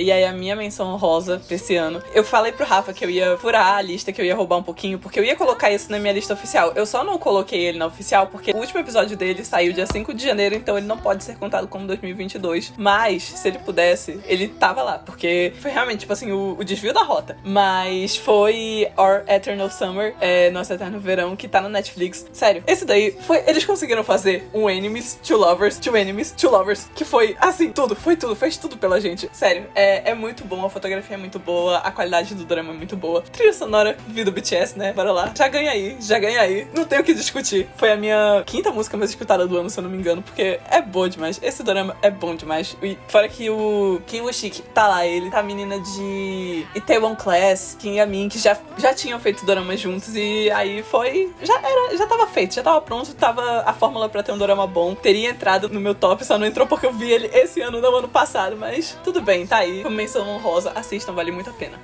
E 0.04 0.12
aí 0.12 0.22
a 0.22 0.34
minha 0.34 0.54
menção 0.54 0.94
rosa 0.98 1.40
pra 1.46 1.56
esse 1.56 1.74
ano. 1.76 2.02
Eu 2.12 2.22
falei 2.22 2.52
pro 2.52 2.66
Rafa 2.66 2.92
que 2.92 3.02
eu 3.02 3.08
ia 3.08 3.38
furar 3.38 3.76
a 3.76 3.80
lista, 3.80 4.12
que 4.12 4.20
eu 4.20 4.24
ia 4.26 4.34
roubar 4.34 4.58
um 4.58 4.62
pouquinho, 4.62 4.98
porque 4.98 5.18
eu 5.18 5.24
ia 5.24 5.34
colocar 5.34 5.70
isso 5.70 5.90
na 5.90 5.98
minha 5.98 6.12
lista 6.12 6.34
oficial. 6.34 6.72
Eu 6.76 6.84
só 6.84 7.02
não 7.02 7.16
coloquei 7.16 7.64
ele 7.64 7.78
na 7.78 7.86
oficial 7.86 8.26
porque 8.26 8.50
o 8.50 8.56
último 8.58 8.80
episódio 8.80 9.16
dele 9.16 9.42
saiu 9.46 9.72
dia 9.72 9.86
5 9.86 10.12
de 10.12 10.22
janeiro, 10.22 10.54
então 10.56 10.76
ele 10.76 10.86
não 10.86 10.98
pode 10.98 11.24
ser 11.24 11.38
contado 11.38 11.66
como 11.68 11.86
2022. 11.86 12.74
Mas, 12.76 13.22
se 13.22 13.48
ele 13.48 13.58
pudesse, 13.60 14.20
ele 14.26 14.46
tava 14.46 14.82
lá, 14.82 14.98
porque 14.98 15.54
foi 15.62 15.70
realmente, 15.70 16.00
tipo 16.00 16.12
assim, 16.12 16.30
o, 16.32 16.54
o 16.58 16.62
desvio 16.62 16.92
da 16.92 17.02
rota. 17.02 17.38
Mas 17.42 18.14
foi 18.14 18.86
Our 18.98 19.24
Eternal 19.26 19.70
Summer, 19.70 20.14
é, 20.20 20.50
Nosso 20.50 20.70
Eterno 20.74 21.00
Verão, 21.00 21.34
que 21.34 21.48
tá 21.48 21.62
na 21.62 21.70
Netflix. 21.70 22.26
Sério, 22.30 22.62
esse 22.66 22.84
daí 22.84 23.16
foi. 23.22 23.42
Eles 23.46 23.64
conseguiram 23.64 24.04
fazer 24.04 24.50
um 24.52 24.68
Enemies, 24.68 25.18
Two 25.26 25.38
Lovers, 25.38 25.78
Two 25.78 25.96
Enemies, 25.96 26.30
Two 26.30 26.50
Lovers, 26.50 26.90
que 26.94 27.06
foi 27.06 27.34
assim, 27.40 27.72
tudo, 27.72 27.96
foi 27.96 28.18
tudo, 28.18 28.36
fez 28.36 28.58
tudo 28.58 28.76
pela 28.76 29.00
gente. 29.00 29.30
Sério, 29.32 29.66
é, 29.74 29.93
é 30.04 30.14
muito 30.14 30.44
bom, 30.44 30.64
a 30.64 30.70
fotografia 30.70 31.16
é 31.16 31.18
muito 31.18 31.38
boa, 31.38 31.78
a 31.78 31.90
qualidade 31.90 32.34
do 32.34 32.44
drama 32.44 32.72
é 32.72 32.76
muito 32.76 32.96
boa. 32.96 33.22
Trilha 33.22 33.52
sonora, 33.52 33.96
vida 34.06 34.30
do 34.30 34.34
BTS, 34.34 34.78
né? 34.78 34.92
Bora 34.92 35.12
lá. 35.12 35.32
Já 35.34 35.48
ganha 35.48 35.70
aí, 35.70 35.96
já 36.00 36.18
ganha 36.18 36.40
aí. 36.40 36.66
Não 36.74 36.84
tem 36.84 36.98
o 37.00 37.04
que 37.04 37.14
discutir. 37.14 37.68
Foi 37.76 37.92
a 37.92 37.96
minha 37.96 38.42
quinta 38.46 38.70
música 38.70 38.96
mais 38.96 39.10
escutada 39.10 39.46
do 39.46 39.58
ano, 39.58 39.70
se 39.70 39.78
eu 39.78 39.82
não 39.82 39.90
me 39.90 39.98
engano, 39.98 40.22
porque 40.22 40.60
é 40.70 40.80
boa 40.80 41.08
demais. 41.08 41.40
Esse 41.42 41.62
drama 41.62 41.96
é 42.02 42.10
bom 42.10 42.34
demais. 42.34 42.76
E 42.82 42.98
fora 43.08 43.28
que 43.28 43.48
o 43.50 44.00
Kim 44.06 44.20
Woo-shik 44.20 44.62
tá 44.74 44.86
lá, 44.86 45.06
ele 45.06 45.30
tá 45.30 45.40
a 45.40 45.42
menina 45.42 45.78
de 45.80 46.66
Itaewon 46.74 47.16
Class, 47.16 47.76
Kim 47.78 47.94
Yamin, 47.94 48.28
que 48.28 48.38
já, 48.38 48.56
já 48.78 48.94
tinham 48.94 49.18
feito 49.18 49.44
dorama 49.44 49.76
juntos 49.76 50.14
e 50.16 50.50
aí 50.50 50.82
foi... 50.82 51.32
Já 51.42 51.58
era, 51.58 51.96
já 51.96 52.06
tava 52.06 52.26
feito, 52.26 52.54
já 52.54 52.62
tava 52.62 52.80
pronto, 52.80 53.14
tava 53.14 53.62
a 53.66 53.72
fórmula 53.72 54.08
pra 54.08 54.22
ter 54.22 54.32
um 54.32 54.38
dorama 54.38 54.66
bom. 54.66 54.94
Teria 54.94 55.30
entrado 55.30 55.68
no 55.68 55.80
meu 55.80 55.94
top, 55.94 56.24
só 56.24 56.38
não 56.38 56.46
entrou 56.46 56.66
porque 56.66 56.86
eu 56.86 56.92
vi 56.92 57.10
ele 57.10 57.30
esse 57.32 57.60
ano, 57.60 57.80
não 57.80 57.94
ano 57.94 58.08
passado, 58.08 58.56
mas 58.56 58.98
tudo 59.04 59.20
bem, 59.20 59.46
tá 59.46 59.58
aí. 59.58 59.83
Como 59.84 59.96
menção 59.96 60.26
honrosa, 60.26 60.70
assistam, 60.70 61.12
vale 61.12 61.30
muito 61.30 61.50
a 61.50 61.52
pena. 61.52 61.78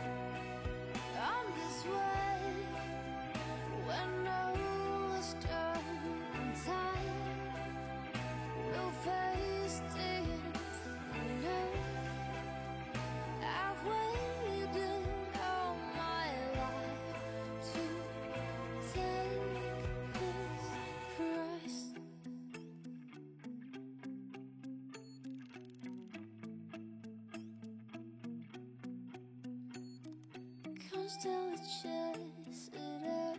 Up. 31.86 33.38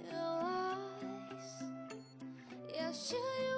realize. 0.04 1.54
Yeah, 2.74 2.92
sure 2.92 3.18
you 3.18 3.55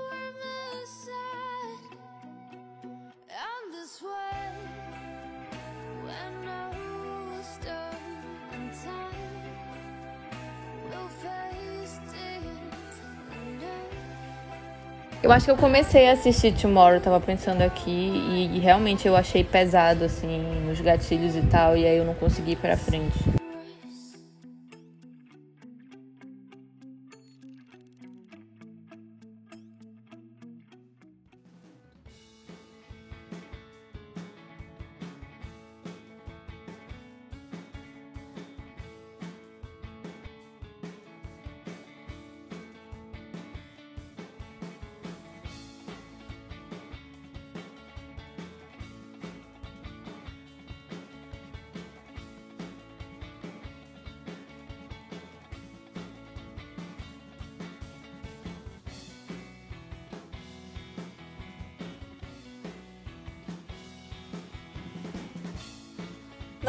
Eu 15.20 15.32
acho 15.32 15.46
que 15.46 15.50
eu 15.50 15.56
comecei 15.56 16.08
a 16.08 16.12
assistir 16.12 16.54
Tomorrow, 16.54 17.00
tava 17.00 17.20
pensando 17.20 17.62
aqui, 17.62 17.90
e, 17.90 18.56
e 18.56 18.58
realmente 18.60 19.08
eu 19.08 19.16
achei 19.16 19.42
pesado, 19.42 20.04
assim, 20.04 20.40
nos 20.64 20.80
gatilhos 20.80 21.34
e 21.34 21.42
tal, 21.42 21.76
e 21.76 21.84
aí 21.84 21.98
eu 21.98 22.04
não 22.04 22.14
consegui 22.14 22.52
ir 22.52 22.56
pra 22.56 22.76
frente. 22.76 23.37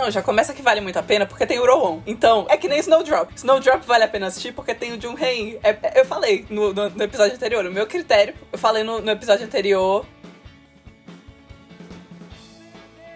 Não, 0.10 0.12
já 0.12 0.24
começa 0.24 0.56
que 0.56 0.62
vale 0.64 0.82
muito 0.82 0.98
a 0.98 1.04
pena 1.04 1.28
porque 1.28 1.46
tem 1.46 1.60
o 1.60 1.66
Rowan. 1.68 2.02
Então, 2.08 2.48
é 2.50 2.58
que 2.58 2.68
nem 2.68 2.80
Snowdrop. 2.80 3.32
Snowdrop 3.36 3.84
vale 3.86 4.04
a 4.06 4.08
pena 4.08 4.26
assistir 4.26 4.52
porque 4.54 4.74
tem 4.74 4.92
o 4.92 5.00
Jun 5.00 5.16
Hae. 5.16 5.60
É, 5.62 5.70
é- 5.70 6.02
eu 6.02 6.06
falei 6.06 6.48
no, 6.50 6.74
no- 6.74 6.90
no 6.90 7.04
episódio 7.04 7.36
anterior, 7.36 7.64
o 7.64 7.72
meu 7.72 7.86
critério. 7.86 8.34
Eu 8.52 8.58
falei 8.58 8.84
no, 8.84 9.00
no 9.00 9.12
episódio 9.12 9.46
anterior. 9.46 10.04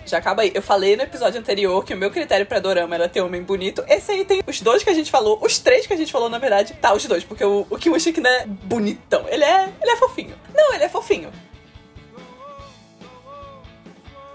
Já 0.05 0.19
acaba 0.19 0.43
aí. 0.43 0.51
Eu 0.53 0.61
falei 0.61 0.95
no 0.95 1.01
episódio 1.01 1.39
anterior 1.39 1.83
que 1.83 1.95
o 1.95 1.97
meu 1.97 2.11
critério 2.11 2.45
pra 2.45 2.59
dorama 2.59 2.93
era 2.93 3.09
ter 3.09 3.21
homem 3.21 3.41
bonito. 3.41 3.83
Esse 3.87 4.11
aí 4.11 4.23
tem 4.23 4.43
os 4.45 4.61
dois 4.61 4.83
que 4.83 4.89
a 4.91 4.93
gente 4.93 5.09
falou, 5.09 5.39
os 5.41 5.57
três 5.57 5.87
que 5.87 5.93
a 5.93 5.97
gente 5.97 6.11
falou, 6.11 6.29
na 6.29 6.37
verdade. 6.37 6.75
Tá, 6.79 6.93
os 6.93 7.03
dois, 7.05 7.23
porque 7.23 7.43
o, 7.43 7.65
o 7.71 7.77
Kim 7.79 7.89
Woo-shik 7.89 8.21
não 8.21 8.29
é 8.29 8.45
bonitão. 8.45 9.25
Ele 9.29 9.43
é, 9.43 9.73
ele 9.81 9.91
é 9.91 9.95
fofinho. 9.95 10.35
Não, 10.53 10.73
ele 10.75 10.83
é 10.83 10.89
fofinho. 10.89 11.31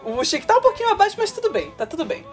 O 0.05 0.12
Woo-shik 0.12 0.45
tá 0.47 0.57
um 0.57 0.62
pouquinho 0.62 0.89
abaixo, 0.91 1.14
mas 1.18 1.30
tudo 1.30 1.51
bem. 1.51 1.70
Tá 1.72 1.85
tudo 1.87 2.05
bem. 2.05 2.24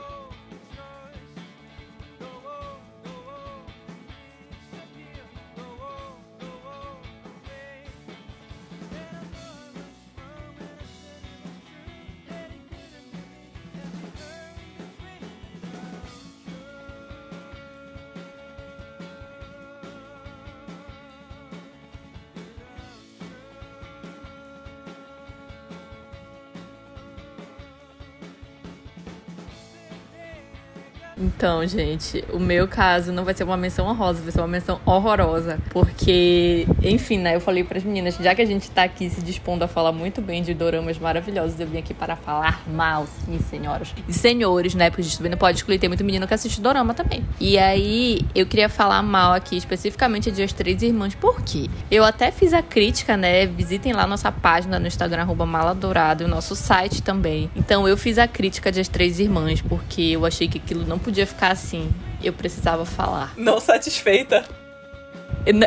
Então, 31.18 31.66
gente, 31.66 32.24
o 32.34 32.40
meu 32.40 32.68
caso 32.68 33.12
não 33.12 33.24
vai 33.24 33.34
ser 33.34 33.44
uma 33.44 33.56
menção 33.56 33.88
honrosa, 33.88 34.22
vai 34.22 34.32
ser 34.32 34.42
uma 34.42 34.48
menção 34.48 34.80
horrorosa. 34.86 35.58
Porque, 35.70 36.68
enfim, 36.84 37.18
né? 37.20 37.36
Eu 37.36 37.40
falei 37.40 37.64
pras 37.64 37.84
meninas, 37.84 38.18
já 38.18 38.36
que 38.36 38.42
a 38.42 38.46
gente 38.46 38.70
tá 38.70 38.84
aqui 38.84 39.10
se 39.10 39.22
dispondo 39.22 39.64
a 39.64 39.68
falar 39.68 39.92
muito 39.92 40.22
bem 40.22 40.44
de 40.44 40.54
doramas 40.54 41.00
maravilhosos, 41.00 41.60
eu 41.60 41.68
vim 41.68 41.78
aqui 41.78 41.94
para 41.94 42.16
falar 42.16 42.64
mal, 42.68 43.08
sim, 43.26 43.40
senhoras. 43.50 43.94
E 44.08 44.14
senhores, 44.14 44.76
né? 44.76 44.90
Porque 44.90 45.02
a 45.02 45.06
gente 45.06 45.18
também 45.18 45.32
não 45.32 45.38
pode 45.38 45.58
excluir, 45.58 45.80
tem 45.80 45.88
muito 45.88 46.04
menino 46.04 46.28
que 46.28 46.34
assiste 46.34 46.60
dorama 46.60 46.94
também. 46.94 47.24
E 47.40 47.58
aí, 47.58 48.20
eu 48.36 48.46
queria 48.46 48.68
falar 48.68 49.02
mal 49.02 49.34
aqui, 49.34 49.56
especificamente 49.56 50.32
de 50.32 50.44
As 50.44 50.52
Três 50.52 50.82
Irmãs, 50.82 51.16
por 51.16 51.42
quê? 51.42 51.70
Eu 51.90 52.04
até 52.04 52.30
fiz 52.30 52.54
a 52.54 52.62
crítica, 52.62 53.16
né? 53.16 53.46
Visitem 53.46 53.94
lá 53.94 54.06
nossa 54.06 54.32
página 54.32 54.80
no 54.80 54.88
Instagram, 54.88 55.26
Maladourado, 55.46 56.24
e 56.24 56.26
o 56.26 56.30
nosso 56.30 56.56
site 56.56 57.02
também. 57.02 57.50
Então, 57.56 57.88
eu 57.88 57.96
fiz 57.96 58.18
a 58.18 58.28
crítica 58.28 58.72
de 58.72 58.82
As 58.82 58.88
Três 58.90 59.20
Irmãs, 59.20 59.62
porque 59.62 60.02
eu 60.02 60.26
achei 60.26 60.48
que 60.48 60.58
aquilo 60.58 60.86
não 60.86 61.00
podia 61.06 61.28
ficar 61.28 61.52
assim. 61.52 61.92
Eu 62.24 62.34
precisava 62.34 62.84
falar. 62.84 63.34
Não 63.38 63.60
satisfeita. 63.60 64.44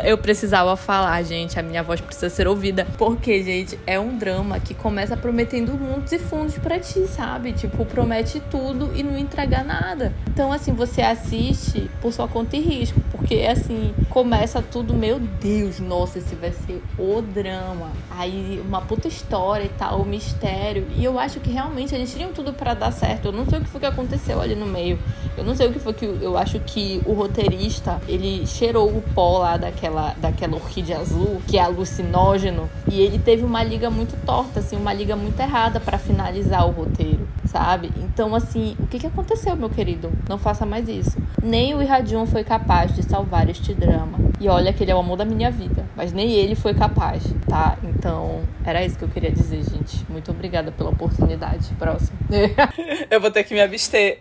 Eu- 0.03 0.17
precisava 0.17 0.75
falar, 0.75 1.23
gente. 1.23 1.57
A 1.57 1.63
minha 1.63 1.81
voz 1.81 2.01
precisa 2.01 2.29
ser 2.29 2.47
ouvida. 2.47 2.85
Porque, 2.97 3.41
gente, 3.41 3.79
é 3.87 3.97
um 3.97 4.17
drama 4.17 4.59
que 4.59 4.73
começa 4.73 5.15
prometendo 5.15 5.71
mundos 5.73 6.11
e 6.11 6.19
fundos 6.19 6.57
pra 6.57 6.77
ti, 6.79 7.07
sabe? 7.07 7.53
Tipo, 7.53 7.85
promete 7.85 8.41
tudo 8.51 8.91
e 8.93 9.01
não 9.01 9.17
entrega 9.17 9.63
nada. 9.63 10.13
Então, 10.27 10.51
assim, 10.51 10.73
você 10.73 11.01
assiste 11.01 11.89
por 12.01 12.11
sua 12.11 12.27
conta 12.27 12.57
e 12.57 12.59
risco. 12.59 12.99
Porque, 13.11 13.35
assim, 13.49 13.93
começa 14.09 14.61
tudo, 14.61 14.93
meu 14.93 15.17
Deus, 15.17 15.79
nossa, 15.79 16.19
esse 16.19 16.35
vai 16.35 16.51
ser 16.51 16.83
o 16.97 17.21
drama. 17.21 17.89
Aí, 18.11 18.61
uma 18.67 18.81
puta 18.81 19.07
história 19.07 19.63
e 19.63 19.69
tal, 19.69 20.01
o 20.01 20.05
mistério. 20.05 20.87
E 20.97 21.05
eu 21.05 21.17
acho 21.17 21.39
que 21.39 21.49
realmente 21.51 21.95
eles 21.95 22.13
tinham 22.13 22.33
tudo 22.33 22.51
pra 22.51 22.73
dar 22.73 22.91
certo. 22.91 23.29
Eu 23.29 23.31
não 23.31 23.45
sei 23.47 23.59
o 23.59 23.61
que 23.61 23.69
foi 23.69 23.79
que 23.79 23.85
aconteceu 23.85 24.41
ali 24.41 24.55
no 24.55 24.65
meio. 24.65 24.99
Eu 25.39 25.45
não 25.45 25.55
sei 25.55 25.67
o 25.67 25.71
que 25.71 25.79
foi 25.79 25.93
que 25.93 26.05
eu 26.05 26.37
acho 26.37 26.59
que 26.59 27.01
o 27.05 27.13
roteirista, 27.13 28.01
ele 28.09 28.45
cheirou 28.45 28.89
o 28.89 29.01
pó 29.15 29.39
lá 29.39 29.55
daquela, 29.55 30.13
daquela 30.17 30.57
orquídea 30.57 30.97
azul, 30.97 31.41
que 31.47 31.57
é 31.57 31.61
alucinógeno, 31.61 32.69
e 32.91 32.99
ele 32.99 33.17
teve 33.17 33.45
uma 33.45 33.63
liga 33.63 33.89
muito 33.89 34.17
torta, 34.25 34.59
assim, 34.59 34.75
uma 34.75 34.91
liga 34.91 35.15
muito 35.15 35.39
errada 35.39 35.79
pra 35.79 35.97
finalizar 35.97 36.67
o 36.67 36.71
roteiro, 36.71 37.25
sabe? 37.45 37.89
Então, 37.95 38.35
assim, 38.35 38.75
o 38.79 38.87
que 38.87 38.99
que 38.99 39.07
aconteceu, 39.07 39.55
meu 39.55 39.69
querido? 39.69 40.11
Não 40.27 40.37
faça 40.37 40.65
mais 40.65 40.89
isso. 40.89 41.17
Nem 41.41 41.73
o 41.73 41.81
Irradion 41.81 42.25
foi 42.25 42.43
capaz 42.43 42.93
de 42.93 43.01
salvar 43.03 43.49
este 43.49 43.73
drama. 43.73 44.19
E 44.41 44.49
olha 44.49 44.73
que 44.73 44.83
ele 44.83 44.91
é 44.91 44.95
o 44.95 44.99
amor 44.99 45.15
da 45.15 45.25
minha 45.25 45.49
vida, 45.49 45.85
mas 45.95 46.11
nem 46.11 46.31
ele 46.31 46.55
foi 46.55 46.73
capaz, 46.73 47.23
tá? 47.47 47.77
Então, 47.81 48.41
era 48.65 48.83
isso 48.83 48.97
que 48.97 49.05
eu 49.05 49.09
queria 49.09 49.31
dizer, 49.31 49.63
gente. 49.63 50.05
Muito 50.09 50.31
obrigada 50.31 50.69
pela 50.69 50.89
oportunidade. 50.89 51.69
Próximo. 51.79 52.17
Eu 53.09 53.21
vou 53.21 53.31
ter 53.31 53.43
que 53.43 53.53
me 53.53 53.61
abster. 53.61 54.19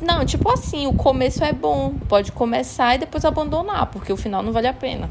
Não, 0.00 0.24
tipo 0.24 0.50
assim, 0.50 0.86
o 0.86 0.92
começo 0.92 1.42
é 1.42 1.52
bom. 1.52 1.94
Pode 2.08 2.32
começar 2.32 2.94
e 2.94 2.98
depois 2.98 3.24
abandonar, 3.24 3.86
porque 3.90 4.12
o 4.12 4.16
final 4.16 4.42
não 4.42 4.52
vale 4.52 4.66
a 4.66 4.72
pena. 4.72 5.08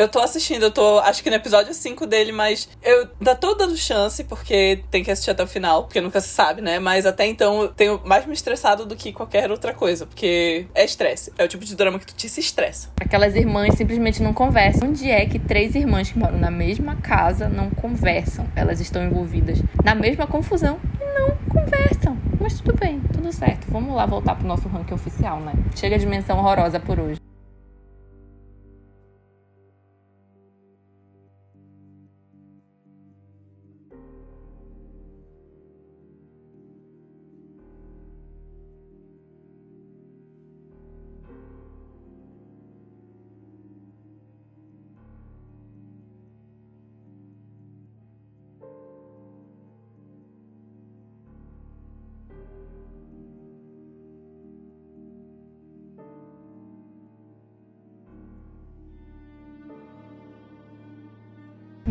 Eu 0.00 0.08
tô 0.08 0.18
assistindo, 0.18 0.62
eu 0.62 0.70
tô 0.70 0.98
acho 1.00 1.22
que 1.22 1.28
no 1.28 1.36
episódio 1.36 1.74
5 1.74 2.06
dele, 2.06 2.32
mas 2.32 2.66
eu 2.82 3.06
ainda 3.20 3.34
tô 3.34 3.52
dando 3.52 3.76
chance, 3.76 4.24
porque 4.24 4.82
tem 4.90 5.04
que 5.04 5.10
assistir 5.10 5.30
até 5.30 5.42
o 5.42 5.46
final, 5.46 5.84
porque 5.84 6.00
nunca 6.00 6.22
se 6.22 6.30
sabe, 6.30 6.62
né? 6.62 6.78
Mas 6.78 7.04
até 7.04 7.26
então 7.26 7.60
eu 7.60 7.68
tenho 7.68 8.00
mais 8.02 8.24
me 8.24 8.32
estressado 8.32 8.86
do 8.86 8.96
que 8.96 9.12
qualquer 9.12 9.50
outra 9.50 9.74
coisa, 9.74 10.06
porque 10.06 10.66
é 10.74 10.86
estresse. 10.86 11.30
É 11.36 11.44
o 11.44 11.48
tipo 11.48 11.66
de 11.66 11.76
drama 11.76 11.98
que 11.98 12.06
tu 12.06 12.14
te 12.14 12.30
se 12.30 12.40
estressa. 12.40 12.88
Aquelas 12.98 13.36
irmãs 13.36 13.74
simplesmente 13.74 14.22
não 14.22 14.32
conversam. 14.32 14.88
Onde 14.88 15.10
é 15.10 15.26
que 15.26 15.38
três 15.38 15.74
irmãs 15.74 16.10
que 16.10 16.18
moram 16.18 16.38
na 16.38 16.50
mesma 16.50 16.96
casa 16.96 17.46
não 17.46 17.68
conversam? 17.68 18.48
Elas 18.56 18.80
estão 18.80 19.04
envolvidas 19.04 19.58
na 19.84 19.94
mesma 19.94 20.26
confusão 20.26 20.80
e 20.98 21.04
não 21.18 21.36
conversam. 21.46 22.16
Mas 22.40 22.58
tudo 22.58 22.74
bem, 22.78 23.02
tudo 23.12 23.30
certo. 23.34 23.70
Vamos 23.70 23.94
lá 23.94 24.06
voltar 24.06 24.34
pro 24.34 24.46
nosso 24.46 24.66
ranking 24.66 24.94
oficial, 24.94 25.40
né? 25.40 25.52
Chega 25.76 25.98
de 25.98 26.06
menção 26.06 26.38
horrorosa 26.38 26.80
por 26.80 26.98
hoje. 26.98 27.20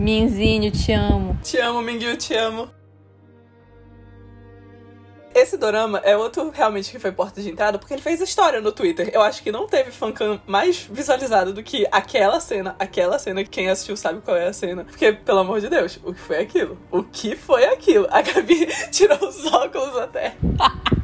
Minzinho, 0.09 0.71
te 0.71 0.91
amo. 0.91 1.37
Te 1.43 1.59
amo, 1.59 1.83
Mingyu, 1.83 2.17
te 2.17 2.33
amo. 2.33 2.67
Esse 5.35 5.55
dorama 5.55 5.99
é 5.99 6.17
outro 6.17 6.49
realmente 6.49 6.89
que 6.89 6.97
foi 6.97 7.11
porta 7.11 7.39
de 7.43 7.51
entrada, 7.51 7.77
porque 7.77 7.93
ele 7.93 8.01
fez 8.01 8.19
história 8.19 8.59
no 8.59 8.71
Twitter. 8.71 9.11
Eu 9.13 9.21
acho 9.21 9.43
que 9.43 9.51
não 9.51 9.67
teve 9.67 9.91
fancam 9.91 10.41
mais 10.47 10.79
visualizado 10.91 11.53
do 11.53 11.61
que 11.61 11.85
aquela 11.91 12.39
cena, 12.39 12.75
aquela 12.79 13.19
cena 13.19 13.43
que 13.43 13.51
quem 13.51 13.69
assistiu 13.69 13.95
sabe 13.95 14.19
qual 14.21 14.35
é 14.35 14.47
a 14.47 14.53
cena. 14.53 14.83
Porque, 14.83 15.13
pelo 15.13 15.41
amor 15.41 15.61
de 15.61 15.69
Deus, 15.69 15.99
o 16.03 16.11
que 16.11 16.19
foi 16.19 16.39
aquilo? 16.39 16.75
O 16.91 17.03
que 17.03 17.35
foi 17.35 17.65
aquilo? 17.65 18.07
A 18.09 18.23
Gabi 18.23 18.65
tirou 18.89 19.19
os 19.29 19.45
óculos 19.45 19.95
até. 19.95 20.35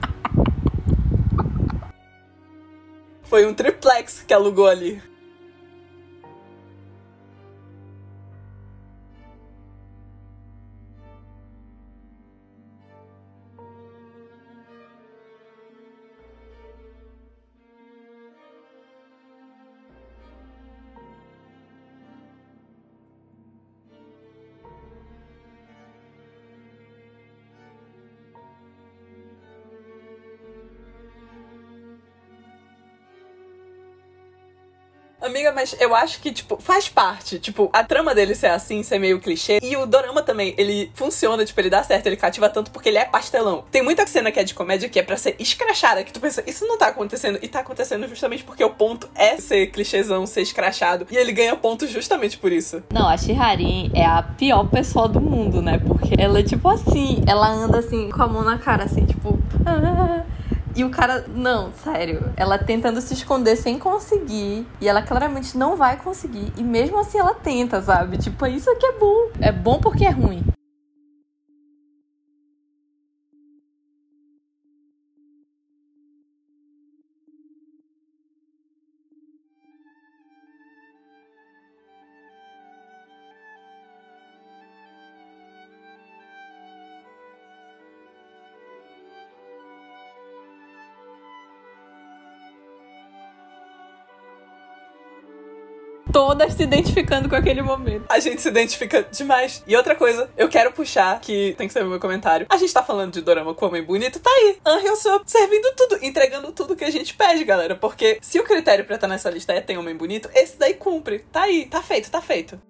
Foi 3.21 3.45
um 3.45 3.53
triplex 3.53 4.23
que 4.25 4.33
alugou 4.33 4.67
ali. 4.67 5.01
Mas 35.55 35.75
eu 35.79 35.95
acho 35.95 36.19
que, 36.19 36.31
tipo, 36.31 36.57
faz 36.61 36.89
parte. 36.89 37.39
Tipo, 37.39 37.69
a 37.73 37.83
trama 37.83 38.13
dele 38.13 38.35
ser 38.35 38.47
assim, 38.47 38.83
ser 38.83 38.99
meio 38.99 39.19
clichê. 39.19 39.59
E 39.63 39.75
o 39.77 39.85
dorama 39.85 40.21
também, 40.21 40.53
ele 40.57 40.91
funciona, 40.93 41.45
tipo, 41.45 41.59
ele 41.61 41.69
dá 41.69 41.81
certo, 41.83 42.05
ele 42.07 42.17
cativa 42.17 42.49
tanto 42.49 42.69
porque 42.69 42.89
ele 42.89 42.97
é 42.97 43.05
pastelão. 43.05 43.63
Tem 43.71 43.81
muita 43.81 44.05
cena 44.05 44.31
que 44.31 44.39
é 44.39 44.43
de 44.43 44.53
comédia 44.53 44.89
que 44.89 44.99
é 44.99 45.03
pra 45.03 45.17
ser 45.17 45.35
escrachada, 45.39 46.03
que 46.03 46.11
tu 46.11 46.19
pensa, 46.19 46.43
isso 46.45 46.67
não 46.67 46.77
tá 46.77 46.87
acontecendo. 46.87 47.39
E 47.41 47.47
tá 47.47 47.59
acontecendo 47.61 48.07
justamente 48.07 48.43
porque 48.43 48.63
o 48.63 48.69
ponto 48.69 49.09
é 49.15 49.37
ser 49.37 49.67
clichêzão, 49.67 50.25
ser 50.27 50.41
escrachado. 50.41 51.07
E 51.09 51.15
ele 51.17 51.31
ganha 51.31 51.55
pontos 51.55 51.89
justamente 51.89 52.37
por 52.37 52.51
isso. 52.51 52.83
Não, 52.91 53.07
a 53.07 53.17
Shiharin 53.17 53.91
é 53.95 54.05
a 54.05 54.21
pior 54.21 54.65
pessoa 54.65 55.07
do 55.07 55.21
mundo, 55.21 55.61
né? 55.61 55.79
Porque 55.79 56.15
ela 56.17 56.39
é 56.39 56.43
tipo 56.43 56.67
assim, 56.67 57.23
ela 57.25 57.47
anda 57.47 57.79
assim, 57.79 58.09
com 58.09 58.21
a 58.21 58.27
mão 58.27 58.43
na 58.43 58.57
cara, 58.57 58.83
assim, 58.83 59.05
tipo. 59.05 59.39
"Ah". 59.65 60.23
E 60.75 60.83
o 60.83 60.89
cara, 60.89 61.23
não, 61.29 61.71
sério. 61.71 62.33
Ela 62.35 62.57
tentando 62.57 62.99
se 62.99 63.13
esconder 63.13 63.55
sem 63.55 63.79
conseguir. 63.79 64.67
E 64.81 64.89
ela 64.89 65.01
claramente 65.01 65.57
não 65.57 65.77
vai 65.77 65.95
conseguir. 65.95 66.51
E 66.57 66.63
mesmo 66.63 66.99
assim 66.99 67.17
ela 67.17 67.33
tenta, 67.33 67.81
sabe? 67.81 68.17
Tipo, 68.17 68.45
isso 68.45 68.69
aqui 68.69 68.85
é 68.85 68.91
bom. 68.99 69.29
É 69.39 69.51
bom 69.53 69.79
porque 69.79 70.05
é 70.05 70.09
ruim. 70.09 70.43
Todas 96.15 96.53
se 96.53 96.63
identificando 96.63 97.27
com 97.27 97.35
aquele 97.35 97.61
momento. 97.61 98.05
A 98.07 98.19
gente 98.19 98.41
se 98.41 98.47
identifica 98.47 99.05
demais. 99.11 99.61
E 99.67 99.75
outra 99.75 99.97
coisa, 99.97 100.29
eu 100.37 100.47
quero 100.47 100.71
puxar, 100.71 101.19
que 101.19 101.53
tem 101.57 101.67
que 101.67 101.73
ser 101.73 101.83
o 101.83 101.89
meu 101.89 101.99
comentário. 101.99 102.47
A 102.49 102.55
gente 102.55 102.73
tá 102.73 102.81
falando 102.81 103.11
de 103.11 103.21
dorama 103.21 103.53
com 103.53 103.65
homem 103.65 103.83
bonito, 103.83 104.21
tá 104.21 104.29
aí. 104.29 104.57
Angel 104.65 104.95
Soap 104.95 105.23
servindo 105.25 105.75
tudo, 105.75 105.99
entregando 106.01 106.53
tudo 106.53 106.73
que 106.73 106.85
a 106.85 106.89
gente 106.89 107.13
pede, 107.13 107.43
galera. 107.43 107.75
Porque 107.75 108.17
se 108.21 108.39
o 108.39 108.45
critério 108.45 108.85
pra 108.85 108.95
estar 108.95 109.09
nessa 109.09 109.29
lista 109.29 109.51
é 109.51 109.59
tem 109.59 109.77
homem 109.77 109.93
bonito, 109.93 110.29
esse 110.33 110.57
daí 110.57 110.75
cumpre. 110.75 111.19
Tá 111.33 111.41
aí, 111.41 111.65
tá 111.65 111.83
feito, 111.83 112.09
tá 112.09 112.21
feito. 112.21 112.61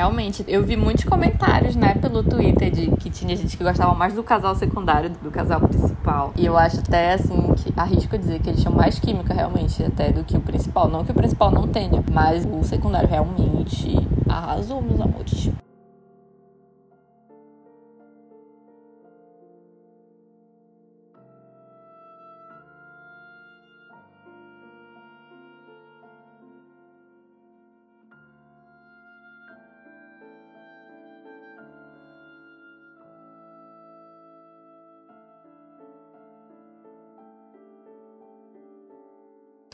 Realmente, 0.00 0.42
eu 0.48 0.64
vi 0.64 0.78
muitos 0.78 1.04
comentários, 1.04 1.76
né, 1.76 1.92
pelo 1.92 2.22
Twitter 2.22 2.70
de 2.70 2.90
que 2.92 3.10
tinha 3.10 3.36
gente 3.36 3.54
que 3.54 3.62
gostava 3.62 3.92
mais 3.92 4.14
do 4.14 4.22
casal 4.22 4.54
secundário 4.54 5.10
do 5.10 5.18
que 5.18 5.24
do 5.24 5.30
casal 5.30 5.60
principal. 5.60 6.32
E 6.34 6.46
eu 6.46 6.56
acho 6.56 6.80
até 6.80 7.12
assim 7.12 7.52
que 7.52 7.70
arrisco 7.76 8.16
dizer 8.16 8.40
que 8.40 8.48
eles 8.48 8.62
tinham 8.62 8.74
mais 8.74 8.98
química 8.98 9.34
realmente 9.34 9.84
até 9.84 10.10
do 10.10 10.24
que 10.24 10.38
o 10.38 10.40
principal. 10.40 10.88
Não 10.88 11.04
que 11.04 11.10
o 11.10 11.14
principal 11.14 11.50
não 11.50 11.68
tenha, 11.68 12.02
mas 12.10 12.46
o 12.50 12.64
secundário 12.64 13.10
realmente 13.10 13.94
arrasou, 14.26 14.80
meus 14.80 15.02
amores. 15.02 15.50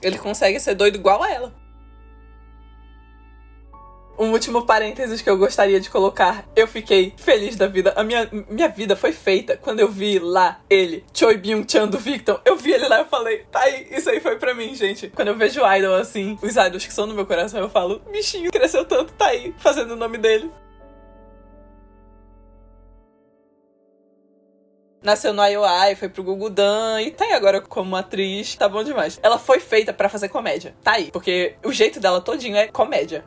Ele 0.06 0.18
consegue 0.18 0.60
ser 0.60 0.74
doido 0.74 0.96
igual 0.96 1.22
a 1.22 1.32
ela. 1.32 1.52
Um 4.18 4.30
último 4.30 4.64
parênteses 4.64 5.20
que 5.20 5.28
eu 5.28 5.36
gostaria 5.36 5.78
de 5.78 5.90
colocar. 5.90 6.48
Eu 6.54 6.66
fiquei 6.66 7.12
feliz 7.18 7.56
da 7.56 7.66
vida. 7.66 7.92
A 7.96 8.02
minha, 8.02 8.28
minha 8.48 8.68
vida 8.68 8.94
foi 8.96 9.12
feita 9.12 9.56
quando 9.56 9.80
eu 9.80 9.88
vi 9.90 10.18
lá 10.18 10.60
ele, 10.70 11.04
Choi 11.12 11.36
Byung-chan 11.36 11.88
do 11.88 11.98
Victor. 11.98 12.40
Eu 12.44 12.56
vi 12.56 12.72
ele 12.72 12.88
lá 12.88 13.02
e 13.02 13.04
falei, 13.04 13.44
tá 13.50 13.60
aí, 13.60 13.88
isso 13.90 14.08
aí 14.08 14.20
foi 14.20 14.36
pra 14.36 14.54
mim, 14.54 14.74
gente. 14.74 15.08
Quando 15.08 15.28
eu 15.28 15.36
vejo 15.36 15.60
idol 15.66 15.96
assim, 15.96 16.38
os 16.40 16.56
idols 16.56 16.86
que 16.86 16.94
são 16.94 17.06
no 17.06 17.14
meu 17.14 17.26
coração, 17.26 17.60
eu 17.60 17.68
falo, 17.68 18.00
bichinho, 18.10 18.50
cresceu 18.50 18.84
tanto, 18.84 19.12
tá 19.12 19.26
aí, 19.26 19.52
fazendo 19.58 19.90
o 19.90 19.96
nome 19.96 20.16
dele. 20.16 20.50
Nasceu 25.06 25.32
no 25.32 25.46
IOI, 25.46 25.94
foi 25.94 26.08
pro 26.08 26.24
Gugudan 26.24 27.00
e 27.00 27.12
tá 27.12 27.26
aí 27.26 27.32
agora 27.32 27.60
como 27.60 27.94
atriz. 27.94 28.56
Tá 28.56 28.68
bom 28.68 28.82
demais. 28.82 29.20
Ela 29.22 29.38
foi 29.38 29.60
feita 29.60 29.92
pra 29.92 30.08
fazer 30.08 30.28
comédia. 30.28 30.74
Tá 30.82 30.94
aí. 30.94 31.12
Porque 31.12 31.54
o 31.64 31.70
jeito 31.70 32.00
dela 32.00 32.20
todinho 32.20 32.56
é 32.56 32.66
comédia. 32.66 33.24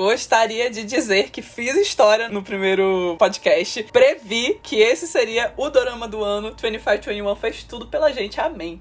Gostaria 0.00 0.70
de 0.70 0.82
dizer 0.82 1.28
que 1.28 1.42
fiz 1.42 1.76
história 1.76 2.30
no 2.30 2.42
primeiro 2.42 3.16
podcast. 3.18 3.82
Previ 3.92 4.58
que 4.62 4.76
esse 4.76 5.06
seria 5.06 5.52
o 5.58 5.68
dorama 5.68 6.08
do 6.08 6.24
ano. 6.24 6.52
2521 6.52 7.36
fez 7.36 7.64
tudo 7.64 7.86
pela 7.86 8.10
gente. 8.10 8.40
Amém. 8.40 8.80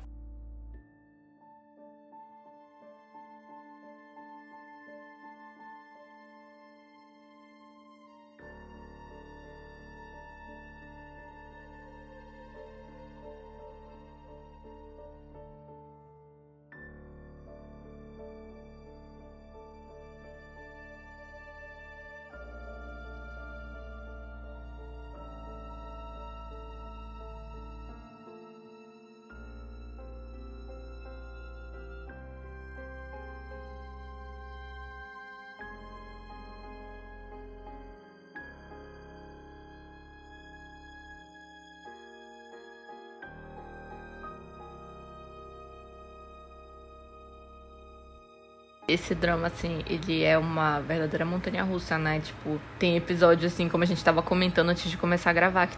Esse 48.92 49.14
drama, 49.14 49.48
assim, 49.48 49.84
ele 49.88 50.24
é 50.24 50.38
uma 50.38 50.80
verdadeira 50.80 51.24
montanha 51.24 51.64
russa, 51.64 51.98
né? 51.98 52.20
Tipo, 52.20 52.60
tem 52.80 52.98
episódios, 52.98 53.54
assim, 53.54 53.70
como 53.70 53.84
a 53.84 53.88
gente 53.88 54.04
tava 54.04 54.22
comentando 54.22 54.70
antes 54.70 54.90
de 54.90 54.98
começar 54.98 55.30
a 55.30 55.34
gravar. 55.34 55.70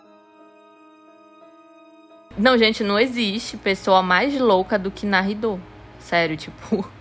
Não, 2.38 2.57
gente, 2.57 2.84
não 2.84 2.97
existe 2.97 3.57
pessoa 3.57 4.01
mais 4.01 4.39
louca 4.39 4.80
do 4.80 4.89
que 4.89 5.05
Naridô. 5.05 5.59
Sério, 5.99 6.38
tipo? 6.38 6.89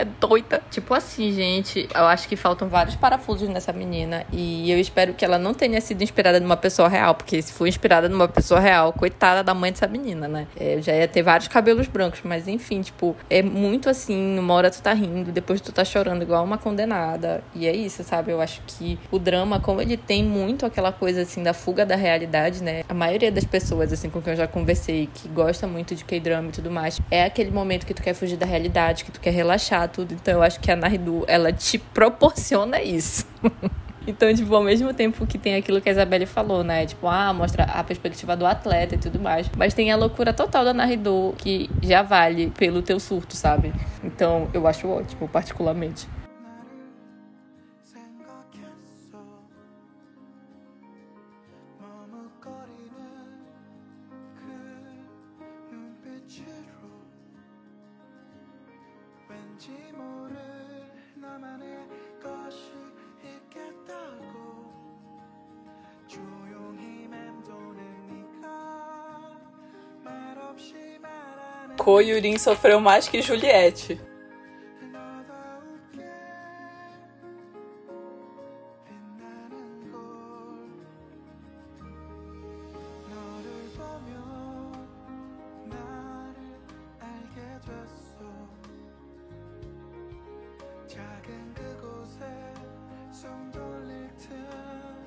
Menina 0.00 0.02
é 0.02 0.04
doida. 0.04 0.62
Tipo 0.70 0.94
assim, 0.94 1.32
gente, 1.32 1.88
eu 1.94 2.04
acho 2.04 2.28
que 2.28 2.36
faltam 2.36 2.68
vários 2.68 2.96
parafusos 2.96 3.48
nessa 3.48 3.72
menina. 3.72 4.24
E 4.32 4.70
eu 4.70 4.78
espero 4.78 5.14
que 5.14 5.24
ela 5.24 5.38
não 5.38 5.54
tenha 5.54 5.80
sido 5.80 6.02
inspirada 6.02 6.40
numa 6.40 6.56
pessoa 6.56 6.88
real. 6.88 7.14
Porque 7.14 7.40
se 7.42 7.52
for 7.52 7.66
inspirada 7.66 8.08
numa 8.08 8.28
pessoa 8.28 8.60
real, 8.60 8.92
coitada 8.92 9.42
da 9.42 9.54
mãe 9.54 9.70
dessa 9.72 9.86
menina, 9.86 10.26
né? 10.26 10.46
É, 10.58 10.76
eu 10.76 10.82
já 10.82 10.94
ia 10.94 11.06
ter 11.06 11.22
vários 11.22 11.48
cabelos 11.48 11.86
brancos. 11.86 12.20
Mas 12.24 12.48
enfim, 12.48 12.80
tipo, 12.80 13.16
é 13.28 13.42
muito 13.42 13.88
assim. 13.88 14.16
Numa 14.16 14.54
hora 14.54 14.70
tu 14.70 14.80
tá 14.82 14.92
rindo, 14.92 15.30
depois 15.30 15.60
tu 15.60 15.72
tá 15.72 15.84
chorando 15.84 16.22
igual 16.22 16.44
uma 16.44 16.58
condenada. 16.58 17.42
E 17.54 17.66
é 17.66 17.74
isso, 17.74 18.02
sabe? 18.02 18.32
Eu 18.32 18.40
acho 18.40 18.62
que 18.66 18.98
o 19.10 19.18
drama, 19.18 19.60
como 19.60 19.80
ele 19.80 19.96
tem 19.96 20.24
muito 20.24 20.64
aquela 20.64 20.92
coisa 20.92 21.22
assim 21.22 21.42
da 21.42 21.52
fuga 21.52 21.84
da 21.84 21.96
realidade, 21.96 22.62
né? 22.62 22.82
A 22.88 22.94
maioria 22.94 23.30
das 23.30 23.44
pessoas, 23.44 23.92
assim, 23.92 24.08
com 24.08 24.20
quem 24.20 24.32
eu 24.32 24.36
já 24.36 24.46
conversei, 24.46 25.08
que 25.12 25.28
gosta 25.28 25.66
muito 25.66 25.94
de 25.94 26.04
K-drama 26.04 26.48
e 26.48 26.52
tudo 26.52 26.70
mais, 26.70 27.00
é 27.10 27.24
aquele 27.24 27.50
momento 27.50 27.86
que 27.86 27.94
tu 27.94 28.02
quer 28.02 28.14
fugir 28.14 28.36
da 28.36 28.46
realidade, 28.46 29.04
que 29.04 29.10
tu 29.10 29.20
quer 29.20 29.32
relaxar, 29.32 29.89
tudo. 29.90 30.14
Então 30.14 30.34
eu 30.34 30.42
acho 30.42 30.60
que 30.60 30.70
a 30.70 30.76
Naridu, 30.76 31.24
ela 31.26 31.52
te 31.52 31.78
proporciona 31.78 32.80
isso. 32.82 33.26
Então, 34.06 34.34
tipo, 34.34 34.52
ao 34.54 34.62
mesmo 34.62 34.94
tempo 34.94 35.26
que 35.26 35.38
tem 35.38 35.54
aquilo 35.54 35.80
que 35.80 35.88
a 35.88 35.92
Isabelle 35.92 36.24
falou, 36.24 36.64
né? 36.64 36.86
Tipo, 36.86 37.06
ah, 37.06 37.32
mostra 37.34 37.64
a 37.64 37.84
perspectiva 37.84 38.34
do 38.34 38.46
atleta 38.46 38.94
e 38.94 38.98
tudo 38.98 39.20
mais. 39.20 39.48
Mas 39.56 39.74
tem 39.74 39.92
a 39.92 39.96
loucura 39.96 40.32
total 40.32 40.64
da 40.64 40.72
Naridu, 40.72 41.34
que 41.36 41.70
já 41.82 42.02
vale 42.02 42.50
pelo 42.56 42.80
teu 42.80 42.98
surto, 42.98 43.36
sabe? 43.36 43.72
Então, 44.02 44.48
eu 44.54 44.66
acho 44.66 44.88
ótimo, 44.88 45.28
particularmente. 45.28 46.08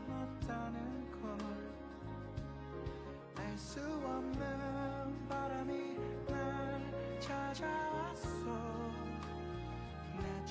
없다는 0.09 1.11
걸 1.21 1.29
알 3.37 3.57
수 3.59 3.81
없는 3.81 4.52
찾아왔어. 7.54 8.50
나 10.16 10.46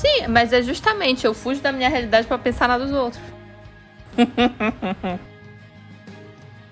Sim, 0.00 0.28
mas 0.28 0.50
é 0.52 0.62
justamente, 0.62 1.26
eu 1.26 1.34
fujo 1.34 1.60
da 1.60 1.70
minha 1.70 1.88
realidade 1.88 2.26
pra 2.26 2.38
pensar 2.38 2.66
na 2.66 2.78
dos 2.78 2.90
outros. 2.90 3.22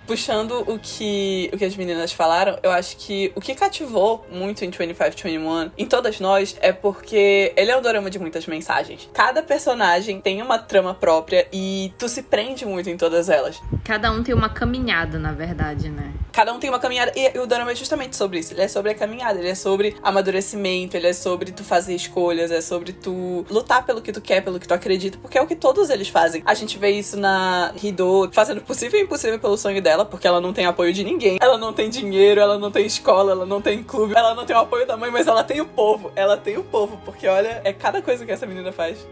puxando 0.08 0.64
o 0.66 0.78
que, 0.78 1.50
o 1.52 1.58
que 1.58 1.66
as 1.66 1.76
meninas 1.76 2.12
falaram, 2.12 2.58
eu 2.62 2.70
acho 2.70 2.96
que 2.96 3.30
o 3.36 3.42
que 3.42 3.54
cativou 3.54 4.26
muito 4.32 4.64
em 4.64 4.70
2521, 4.70 5.70
em 5.76 5.86
todas 5.86 6.18
nós, 6.18 6.56
é 6.62 6.72
porque 6.72 7.52
ele 7.54 7.70
é 7.70 7.76
um 7.76 7.82
dorama 7.82 8.08
de 8.08 8.18
muitas 8.18 8.46
mensagens. 8.46 9.06
Cada 9.12 9.42
personagem 9.42 10.18
tem 10.18 10.40
uma 10.40 10.58
trama 10.58 10.94
própria 10.94 11.46
e 11.52 11.92
tu 11.98 12.08
se 12.08 12.22
prende 12.22 12.64
muito 12.64 12.88
em 12.88 12.96
todas 12.96 13.28
elas. 13.28 13.60
Cada 13.84 14.10
um 14.10 14.22
tem 14.22 14.34
uma 14.34 14.48
caminhada, 14.48 15.18
na 15.18 15.32
verdade, 15.32 15.90
né? 15.90 16.10
Cada 16.39 16.53
um 16.53 16.61
tem 16.61 16.70
uma 16.70 16.78
caminhada. 16.78 17.11
E 17.16 17.36
o 17.36 17.49
dorama 17.49 17.72
é 17.72 17.74
justamente 17.74 18.14
sobre 18.14 18.39
isso. 18.39 18.55
Ele 18.55 18.62
é 18.62 18.68
sobre 18.68 18.93
a 18.93 18.95
caminhada, 18.95 19.41
ele 19.41 19.49
é 19.49 19.57
sobre 19.57 19.97
amadurecimento, 20.01 20.97
ele 20.97 21.09
é 21.09 21.12
sobre 21.12 21.51
tu 21.51 21.64
fazer 21.64 21.97
escolhas, 21.97 22.53
é 22.53 22.61
sobre 22.61 22.93
tu 22.93 23.45
lutar 23.51 23.84
pelo 23.84 24.01
que 24.01 24.12
tu 24.12 24.20
quer, 24.20 24.41
pelo 24.41 24.61
que 24.61 24.68
tu 24.68 24.72
acredita, 24.72 25.18
porque 25.20 25.36
é 25.36 25.43
o 25.43 25.49
que 25.49 25.57
todos 25.57 25.91
eles 25.91 26.09
fazem. 26.09 26.41
A 26.47 26.55
gente 26.55 26.78
vê 26.78 26.91
isso 26.91 27.16
na 27.16 27.74
Hido 27.82 28.30
fazendo 28.32 28.59
o 28.59 28.61
possível 28.61 29.01
e 29.01 29.03
impossível 29.03 29.41
pelo 29.41 29.59
sonho 29.59 29.82
dela, 29.82 30.05
porque 30.05 30.28
ela 30.28 30.41
não 30.41 30.53
tem 30.53 30.64
apoio 30.64 30.93
de 30.93 31.03
ninguém. 31.03 31.39
Ela 31.41 31.59
não 31.59 31.72
tem 31.72 31.91
dinheiro, 31.91 32.41
ela 32.41 32.57
não 32.57 32.70
tem 32.70 32.86
escola, 32.86 33.32
ela 33.32 33.45
não 33.45 33.61
tem 33.61 33.82
clube, 33.82 34.14
ela 34.16 34.32
não 34.32 34.47
tem 34.47 34.55
o 34.55 34.61
apoio 34.61 34.86
da 34.86 34.97
mãe, 34.97 35.11
mas 35.11 35.26
ela 35.26 35.43
tem 35.43 35.61
o 35.61 35.66
povo. 35.66 36.12
Ela 36.14 36.36
tem 36.36 36.57
o 36.57 36.62
povo, 36.62 37.01
porque 37.05 37.26
olha, 37.26 37.61
é 37.64 37.72
cada 37.72 38.01
coisa 38.01 38.24
que 38.24 38.30
essa 38.30 38.47
menina 38.47 38.70
faz. 38.70 39.05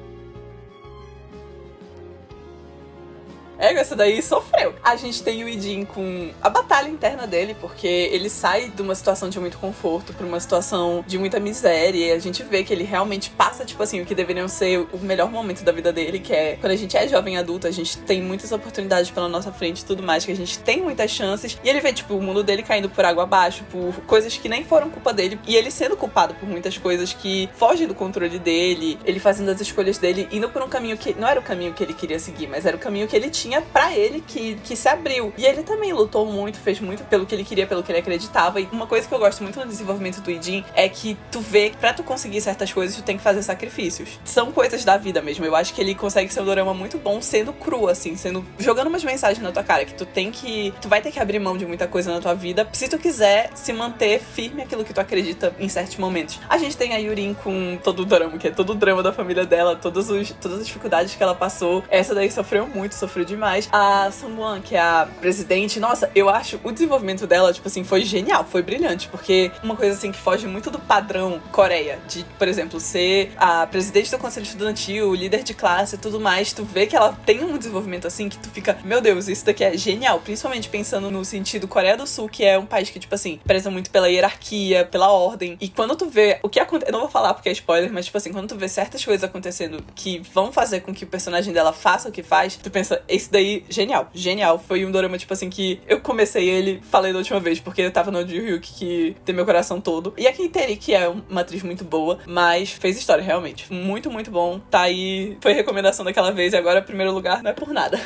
É, 3.58 3.72
essa 3.74 3.96
daí 3.96 4.22
sofreu. 4.22 4.74
A 4.82 4.96
gente 4.96 5.22
tem 5.22 5.42
o 5.42 5.48
Idin 5.48 5.84
com 5.84 6.30
a 6.42 6.50
batalha 6.50 6.88
interna 6.88 7.26
dele, 7.26 7.56
porque 7.60 7.86
ele 7.86 8.28
sai 8.28 8.68
de 8.68 8.82
uma 8.82 8.94
situação 8.94 9.28
de 9.28 9.40
muito 9.40 9.58
conforto 9.58 10.12
pra 10.12 10.26
uma 10.26 10.38
situação 10.38 11.04
de 11.06 11.18
muita 11.18 11.40
miséria. 11.40 12.06
E 12.06 12.12
a 12.12 12.18
gente 12.18 12.42
vê 12.42 12.62
que 12.62 12.72
ele 12.72 12.84
realmente 12.84 13.30
passa, 13.30 13.64
tipo 13.64 13.82
assim, 13.82 14.00
o 14.00 14.06
que 14.06 14.14
deveriam 14.14 14.48
ser 14.48 14.86
o 14.92 14.98
melhor 14.98 15.30
momento 15.30 15.64
da 15.64 15.72
vida 15.72 15.92
dele, 15.92 16.20
que 16.20 16.32
é 16.32 16.56
quando 16.60 16.72
a 16.72 16.76
gente 16.76 16.96
é 16.96 17.08
jovem 17.08 17.36
adulto, 17.38 17.66
a 17.66 17.70
gente 17.70 17.98
tem 17.98 18.22
muitas 18.22 18.52
oportunidades 18.52 19.10
pela 19.10 19.28
nossa 19.28 19.50
frente 19.50 19.80
e 19.80 19.84
tudo 19.84 20.02
mais, 20.02 20.24
que 20.24 20.32
a 20.32 20.36
gente 20.36 20.58
tem 20.58 20.82
muitas 20.82 21.10
chances. 21.10 21.58
E 21.64 21.68
ele 21.68 21.80
vê, 21.80 21.92
tipo, 21.92 22.14
o 22.14 22.22
mundo 22.22 22.42
dele 22.42 22.62
caindo 22.62 22.90
por 22.90 23.04
água 23.04 23.24
abaixo, 23.24 23.64
por 23.70 23.94
coisas 24.06 24.36
que 24.36 24.48
nem 24.48 24.64
foram 24.64 24.90
culpa 24.90 25.12
dele. 25.12 25.40
E 25.46 25.56
ele 25.56 25.70
sendo 25.70 25.96
culpado 25.96 26.34
por 26.34 26.48
muitas 26.48 26.76
coisas 26.76 27.12
que 27.12 27.48
fogem 27.54 27.86
do 27.86 27.94
controle 27.94 28.38
dele, 28.38 28.98
ele 29.04 29.18
fazendo 29.18 29.50
as 29.50 29.60
escolhas 29.60 29.98
dele, 29.98 30.28
indo 30.30 30.48
por 30.50 30.62
um 30.62 30.68
caminho 30.68 30.96
que 30.96 31.14
não 31.14 31.26
era 31.26 31.40
o 31.40 31.42
caminho 31.42 31.72
que 31.72 31.82
ele 31.82 31.94
queria 31.94 32.18
seguir, 32.18 32.46
mas 32.46 32.66
era 32.66 32.76
o 32.76 32.80
caminho 32.80 33.08
que 33.08 33.16
ele 33.16 33.30
tinha 33.30 33.45
pra 33.72 33.94
ele 33.96 34.22
que, 34.26 34.56
que 34.64 34.76
se 34.76 34.88
abriu. 34.88 35.32
E 35.36 35.44
ele 35.44 35.62
também 35.62 35.92
lutou 35.92 36.26
muito, 36.26 36.58
fez 36.58 36.80
muito 36.80 37.04
pelo 37.04 37.26
que 37.26 37.34
ele 37.34 37.44
queria, 37.44 37.66
pelo 37.66 37.82
que 37.82 37.90
ele 37.90 37.98
acreditava. 37.98 38.60
E 38.60 38.68
uma 38.72 38.86
coisa 38.86 39.06
que 39.06 39.14
eu 39.14 39.18
gosto 39.18 39.42
muito 39.42 39.58
no 39.58 39.66
desenvolvimento 39.66 40.20
do 40.20 40.30
Idin 40.30 40.64
é 40.74 40.88
que 40.88 41.16
tu 41.30 41.40
vê 41.40 41.70
que 41.70 41.76
pra 41.76 41.92
tu 41.92 42.02
conseguir 42.02 42.40
certas 42.40 42.72
coisas, 42.72 42.96
tu 42.96 43.02
tem 43.02 43.16
que 43.16 43.22
fazer 43.22 43.42
sacrifícios. 43.42 44.18
São 44.24 44.52
coisas 44.52 44.84
da 44.84 44.96
vida 44.96 45.20
mesmo. 45.22 45.44
Eu 45.44 45.54
acho 45.54 45.74
que 45.74 45.80
ele 45.80 45.94
consegue 45.94 46.32
ser 46.32 46.40
um 46.40 46.44
dorama 46.44 46.74
muito 46.74 46.98
bom 46.98 47.20
sendo 47.20 47.52
cru, 47.52 47.88
assim, 47.88 48.16
sendo. 48.16 48.44
jogando 48.58 48.88
umas 48.88 49.04
mensagens 49.04 49.42
na 49.42 49.52
tua 49.52 49.62
cara, 49.62 49.84
que 49.84 49.94
tu 49.94 50.06
tem 50.06 50.30
que. 50.30 50.72
Tu 50.80 50.88
vai 50.88 51.00
ter 51.00 51.10
que 51.10 51.20
abrir 51.20 51.38
mão 51.38 51.56
de 51.56 51.66
muita 51.66 51.86
coisa 51.86 52.12
na 52.12 52.20
tua 52.20 52.34
vida 52.34 52.68
se 52.72 52.88
tu 52.88 52.98
quiser 52.98 53.50
se 53.54 53.72
manter 53.72 54.20
firme 54.20 54.62
aquilo 54.62 54.84
que 54.84 54.92
tu 54.92 55.00
acredita 55.00 55.54
em 55.58 55.68
certos 55.68 55.96
momentos. 55.96 56.38
A 56.48 56.58
gente 56.58 56.76
tem 56.76 56.94
a 56.94 56.98
Yurin 56.98 57.34
com 57.34 57.78
todo 57.82 58.00
o 58.00 58.04
drama, 58.04 58.38
que 58.38 58.48
é 58.48 58.50
todo 58.50 58.70
o 58.70 58.74
drama 58.74 59.02
da 59.02 59.12
família 59.12 59.44
dela, 59.44 59.76
todos 59.76 60.10
os, 60.10 60.30
todas 60.32 60.60
as 60.60 60.66
dificuldades 60.66 61.14
que 61.14 61.22
ela 61.22 61.34
passou. 61.34 61.84
Essa 61.88 62.14
daí 62.14 62.30
sofreu 62.30 62.66
muito, 62.66 62.94
sofreu 62.94 63.24
demais. 63.36 63.68
A 63.72 64.10
Sungwon, 64.10 64.60
que 64.60 64.74
é 64.74 64.80
a 64.80 65.08
presidente, 65.20 65.78
nossa, 65.78 66.10
eu 66.14 66.28
acho 66.28 66.58
o 66.64 66.72
desenvolvimento 66.72 67.26
dela, 67.26 67.52
tipo 67.52 67.68
assim, 67.68 67.84
foi 67.84 68.04
genial, 68.04 68.44
foi 68.44 68.62
brilhante, 68.62 69.08
porque 69.08 69.52
uma 69.62 69.76
coisa 69.76 69.94
assim 69.94 70.10
que 70.10 70.18
foge 70.18 70.46
muito 70.46 70.70
do 70.70 70.78
padrão 70.78 71.40
Coreia, 71.52 71.98
de, 72.08 72.24
por 72.38 72.48
exemplo, 72.48 72.80
ser 72.80 73.32
a 73.36 73.66
presidente 73.66 74.10
do 74.10 74.18
conselho 74.18 74.44
estudantil, 74.44 75.14
líder 75.14 75.42
de 75.42 75.54
classe 75.54 75.94
e 75.94 75.98
tudo 75.98 76.18
mais, 76.18 76.52
tu 76.52 76.64
vê 76.64 76.86
que 76.86 76.96
ela 76.96 77.16
tem 77.24 77.44
um 77.44 77.56
desenvolvimento 77.56 78.06
assim 78.06 78.28
que 78.28 78.38
tu 78.38 78.48
fica, 78.50 78.78
meu 78.84 79.00
Deus, 79.00 79.28
isso 79.28 79.44
daqui 79.44 79.62
é 79.62 79.76
genial, 79.76 80.20
principalmente 80.20 80.68
pensando 80.68 81.10
no 81.10 81.24
sentido 81.24 81.68
Coreia 81.68 81.96
do 81.96 82.06
Sul, 82.06 82.28
que 82.28 82.44
é 82.44 82.58
um 82.58 82.66
país 82.66 82.90
que, 82.90 82.98
tipo 82.98 83.14
assim, 83.14 83.38
preza 83.44 83.70
muito 83.70 83.90
pela 83.90 84.08
hierarquia, 84.08 84.84
pela 84.84 85.10
ordem. 85.10 85.56
E 85.60 85.68
quando 85.68 85.94
tu 85.94 86.08
vê 86.08 86.38
o 86.42 86.48
que 86.48 86.58
acontece, 86.58 86.90
eu 86.90 86.92
não 86.92 87.00
vou 87.00 87.10
falar 87.10 87.34
porque 87.34 87.48
é 87.48 87.52
spoiler, 87.52 87.92
mas 87.92 88.06
tipo 88.06 88.16
assim, 88.16 88.32
quando 88.32 88.48
tu 88.48 88.56
vê 88.56 88.68
certas 88.68 89.04
coisas 89.04 89.22
acontecendo 89.24 89.82
que 89.94 90.22
vão 90.32 90.50
fazer 90.50 90.80
com 90.80 90.94
que 90.94 91.04
o 91.04 91.06
personagem 91.06 91.52
dela 91.52 91.72
faça 91.72 92.08
o 92.08 92.12
que 92.12 92.22
faz, 92.22 92.56
tu 92.56 92.70
pensa, 92.70 93.02
esse 93.08 93.25
daí 93.30 93.64
genial, 93.68 94.10
genial. 94.14 94.58
Foi 94.58 94.84
um 94.84 94.90
dorama, 94.90 95.18
tipo 95.18 95.32
assim, 95.32 95.50
que 95.50 95.80
eu 95.86 96.00
comecei 96.00 96.48
ele, 96.48 96.80
falei 96.90 97.12
da 97.12 97.18
última 97.18 97.40
vez, 97.40 97.60
porque 97.60 97.82
eu 97.82 97.90
tava 97.90 98.10
no 98.10 98.26
Ji 98.26 98.38
Hyuk, 98.38 98.72
que 98.72 99.16
tem 99.24 99.34
meu 99.34 99.44
coração 99.44 99.80
todo. 99.80 100.14
E 100.16 100.26
a 100.26 100.32
Kinteri, 100.32 100.76
que 100.76 100.94
é 100.94 101.08
uma 101.08 101.40
atriz 101.40 101.62
muito 101.62 101.84
boa, 101.84 102.18
mas 102.26 102.70
fez 102.70 102.96
história, 102.96 103.22
realmente. 103.22 103.72
Muito, 103.72 104.10
muito 104.10 104.30
bom. 104.30 104.58
Tá 104.58 104.82
aí, 104.82 105.36
foi 105.40 105.52
recomendação 105.52 106.04
daquela 106.04 106.30
vez 106.30 106.52
e 106.52 106.56
agora 106.56 106.82
primeiro 106.82 107.12
lugar 107.12 107.42
não 107.42 107.50
é 107.50 107.54
por 107.54 107.72
nada. 107.72 108.00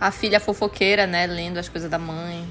A 0.00 0.10
filha 0.10 0.40
fofoqueira, 0.40 1.06
né? 1.06 1.26
Lendo 1.26 1.58
as 1.58 1.68
coisas 1.68 1.90
da 1.90 1.98
mãe. 1.98 2.46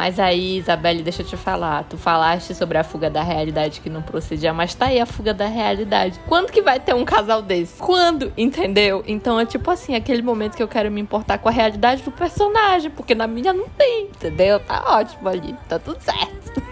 Mas 0.00 0.18
aí, 0.18 0.56
Isabelle, 0.56 1.02
deixa 1.02 1.20
eu 1.20 1.26
te 1.26 1.36
falar. 1.36 1.84
Tu 1.84 1.98
falaste 1.98 2.54
sobre 2.54 2.78
a 2.78 2.82
fuga 2.82 3.10
da 3.10 3.22
realidade 3.22 3.82
que 3.82 3.90
não 3.90 4.00
procedia, 4.00 4.50
mas 4.50 4.74
tá 4.74 4.86
aí 4.86 4.98
a 4.98 5.04
fuga 5.04 5.34
da 5.34 5.44
realidade. 5.44 6.18
Quando 6.26 6.50
que 6.50 6.62
vai 6.62 6.80
ter 6.80 6.94
um 6.94 7.04
casal 7.04 7.42
desse? 7.42 7.76
Quando? 7.76 8.32
Entendeu? 8.34 9.04
Então 9.06 9.38
é 9.38 9.44
tipo 9.44 9.70
assim, 9.70 9.94
aquele 9.94 10.22
momento 10.22 10.56
que 10.56 10.62
eu 10.62 10.68
quero 10.68 10.90
me 10.90 11.02
importar 11.02 11.36
com 11.36 11.50
a 11.50 11.52
realidade 11.52 12.02
do 12.02 12.10
personagem, 12.10 12.90
porque 12.90 13.14
na 13.14 13.26
minha 13.26 13.52
não 13.52 13.68
tem, 13.68 14.04
entendeu? 14.04 14.58
Tá 14.60 14.82
ótimo 14.88 15.28
ali, 15.28 15.54
tá 15.68 15.78
tudo 15.78 16.00
certo. 16.00 16.62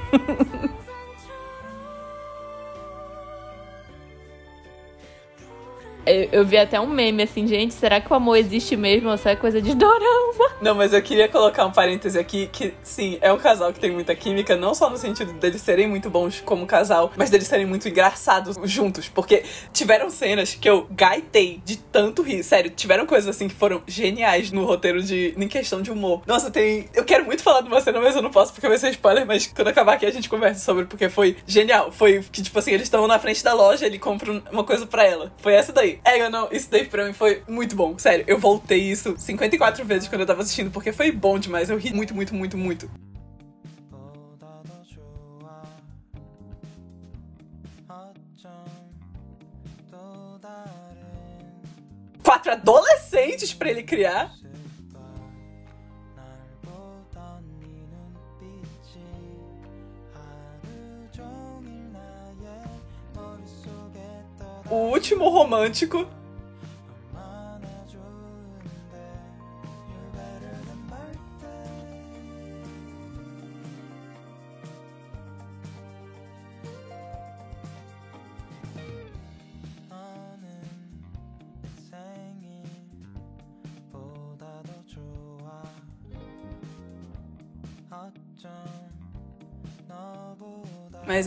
Eu, 6.07 6.29
eu 6.33 6.47
vi 6.47 6.57
até 6.57 6.81
um 6.81 6.87
meme 6.87 7.22
assim, 7.22 7.47
gente, 7.47 7.74
será 7.74 8.01
que 8.01 8.11
o 8.11 8.16
amor 8.16 8.37
existe 8.37 8.74
mesmo 8.74 9.11
ou 9.11 9.18
é 9.22 9.37
coisa 9.37 9.61
de 9.61 9.74
dorama? 9.74 10.28
Não, 10.61 10.75
mas 10.75 10.93
eu 10.93 11.01
queria 11.01 11.29
colocar 11.29 11.65
um 11.65 11.71
parêntese 11.71 12.19
aqui 12.19 12.49
que, 12.53 12.75
sim, 12.83 13.17
é 13.21 13.33
um 13.33 13.39
casal 13.39 13.73
que 13.73 13.79
tem 13.79 13.93
muita 13.93 14.15
química, 14.15 14.57
não 14.57 14.75
só 14.75 14.91
no 14.91 14.97
sentido 14.99 15.33
deles 15.35 15.63
serem 15.63 15.87
muito 15.87 16.11
bons 16.11 16.41
como 16.45 16.67
casal, 16.67 17.13
mas 17.17 17.31
deles 17.31 17.47
serem 17.47 17.65
muito 17.65 17.89
engraçados 17.89 18.57
juntos. 18.65 19.09
Porque 19.09 19.45
tiveram 19.73 20.11
cenas 20.11 20.55
que 20.55 20.69
eu 20.69 20.87
gaitei 20.91 21.63
de 21.65 21.77
tanto 21.77 22.23
rir. 22.23 22.43
Sério, 22.43 22.71
tiveram 22.71 23.07
coisas 23.07 23.29
assim 23.29 23.47
que 23.47 23.55
foram 23.55 23.83
geniais 23.87 24.51
no 24.51 24.65
roteiro 24.65 25.01
de. 25.03 25.33
em 25.37 25.49
questão 25.49 25.81
de 25.81 25.93
humor. 25.93 26.23
Nossa, 26.27 26.51
tem. 26.51 26.89
Eu 26.93 27.05
quero 27.05 27.25
muito 27.25 27.43
falar 27.43 27.61
de 27.61 27.69
uma 27.69 27.81
cena, 27.81 28.01
mas 28.01 28.17
eu 28.17 28.23
não 28.23 28.31
posso 28.31 28.53
porque 28.53 28.69
vai 28.69 28.79
ser 28.79 28.91
spoiler, 28.91 29.25
mas 29.25 29.47
quando 29.47 29.69
acabar 29.69 29.95
aqui 29.95 30.07
a 30.07 30.11
gente 30.11 30.29
conversa 30.29 30.65
sobre, 30.65 30.87
porque 30.87 31.09
foi 31.09 31.37
genial. 31.47 31.93
Foi 31.93 32.25
que, 32.33 32.43
tipo 32.43 32.59
assim, 32.59 32.73
eles 32.73 32.85
estão 32.87 33.07
na 33.07 33.19
frente 33.19 33.45
da 33.45 33.55
loja, 33.55 33.87
ele 33.87 33.99
compra 33.99 34.43
uma 34.51 34.65
coisa 34.65 34.87
pra 34.87 35.05
ela. 35.05 35.33
Foi 35.39 35.55
essa 35.55 35.73
daí. 35.73 36.01
É, 36.05 36.21
eu 36.21 36.31
não. 36.31 36.49
Isso 36.51 36.69
daí 36.69 36.85
pra 36.85 37.05
mim 37.05 37.13
foi 37.13 37.43
muito 37.47 37.77
bom. 37.77 37.97
Sério, 37.97 38.25
eu 38.27 38.39
voltei 38.39 38.81
isso 38.81 39.15
54 39.17 39.85
vezes 39.85 40.09
quando 40.09 40.23
eu 40.23 40.27
tava 40.27 40.48
assistindo, 40.49 40.71
porque 40.71 40.93
foi 40.93 41.13
bom 41.13 41.39
demais. 41.39 41.69
Eu 41.69 41.77
ri 41.77 41.93
muito, 41.93 42.15
muito, 42.15 42.35
muito, 42.35 42.57
muito. 42.57 42.91
Quatro 52.23 52.53
adolescentes 52.53 53.53
para 53.55 53.71
ele 53.71 53.83
criar. 53.83 54.33
O 64.71 64.75
último 64.93 65.31
romântico 65.31 66.07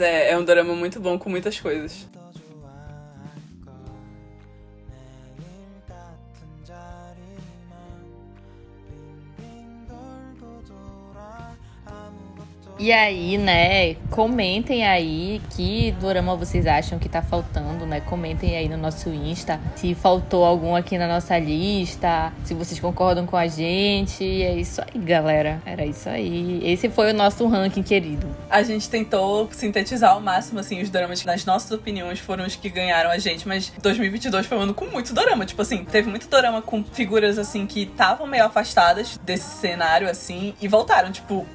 é, 0.01 0.31
é 0.31 0.37
um 0.37 0.43
drama 0.43 0.73
muito 0.75 0.99
bom 0.99 1.17
com 1.17 1.29
muitas 1.29 1.59
coisas. 1.59 2.07
E 12.81 12.91
aí, 12.91 13.37
né, 13.37 13.93
comentem 14.09 14.87
aí 14.87 15.39
que 15.51 15.91
dorama 16.01 16.35
vocês 16.35 16.65
acham 16.65 16.97
que 16.97 17.07
tá 17.07 17.21
faltando, 17.21 17.85
né? 17.85 18.01
Comentem 18.01 18.57
aí 18.57 18.67
no 18.67 18.75
nosso 18.75 19.09
Insta 19.09 19.59
se 19.75 19.93
faltou 19.93 20.43
algum 20.43 20.75
aqui 20.75 20.97
na 20.97 21.07
nossa 21.07 21.37
lista, 21.37 22.33
se 22.43 22.55
vocês 22.55 22.79
concordam 22.79 23.27
com 23.27 23.37
a 23.37 23.45
gente. 23.45 24.23
É 24.23 24.55
isso 24.55 24.81
aí, 24.81 24.99
galera. 24.99 25.61
Era 25.63 25.85
isso 25.85 26.09
aí. 26.09 26.59
Esse 26.63 26.89
foi 26.89 27.11
o 27.11 27.13
nosso 27.13 27.47
ranking, 27.47 27.83
querido. 27.83 28.27
A 28.49 28.63
gente 28.63 28.89
tentou 28.89 29.47
sintetizar 29.51 30.13
ao 30.13 30.19
máximo, 30.19 30.59
assim, 30.59 30.81
os 30.81 30.89
dramas 30.89 31.21
que, 31.21 31.27
nas 31.27 31.45
nossas 31.45 31.69
opiniões, 31.69 32.17
foram 32.17 32.47
os 32.47 32.55
que 32.55 32.67
ganharam 32.67 33.11
a 33.11 33.19
gente, 33.19 33.47
mas 33.47 33.71
2022 33.79 34.47
foi 34.47 34.57
um 34.57 34.61
ano 34.61 34.73
com 34.73 34.85
muito 34.85 35.13
dorama. 35.13 35.45
Tipo 35.45 35.61
assim, 35.61 35.85
teve 35.85 36.09
muito 36.09 36.27
dorama 36.27 36.63
com 36.63 36.83
figuras, 36.83 37.37
assim, 37.37 37.67
que 37.67 37.83
estavam 37.83 38.25
meio 38.25 38.45
afastadas 38.45 39.19
desse 39.23 39.59
cenário, 39.59 40.09
assim, 40.09 40.55
e 40.59 40.67
voltaram. 40.67 41.11
Tipo, 41.11 41.45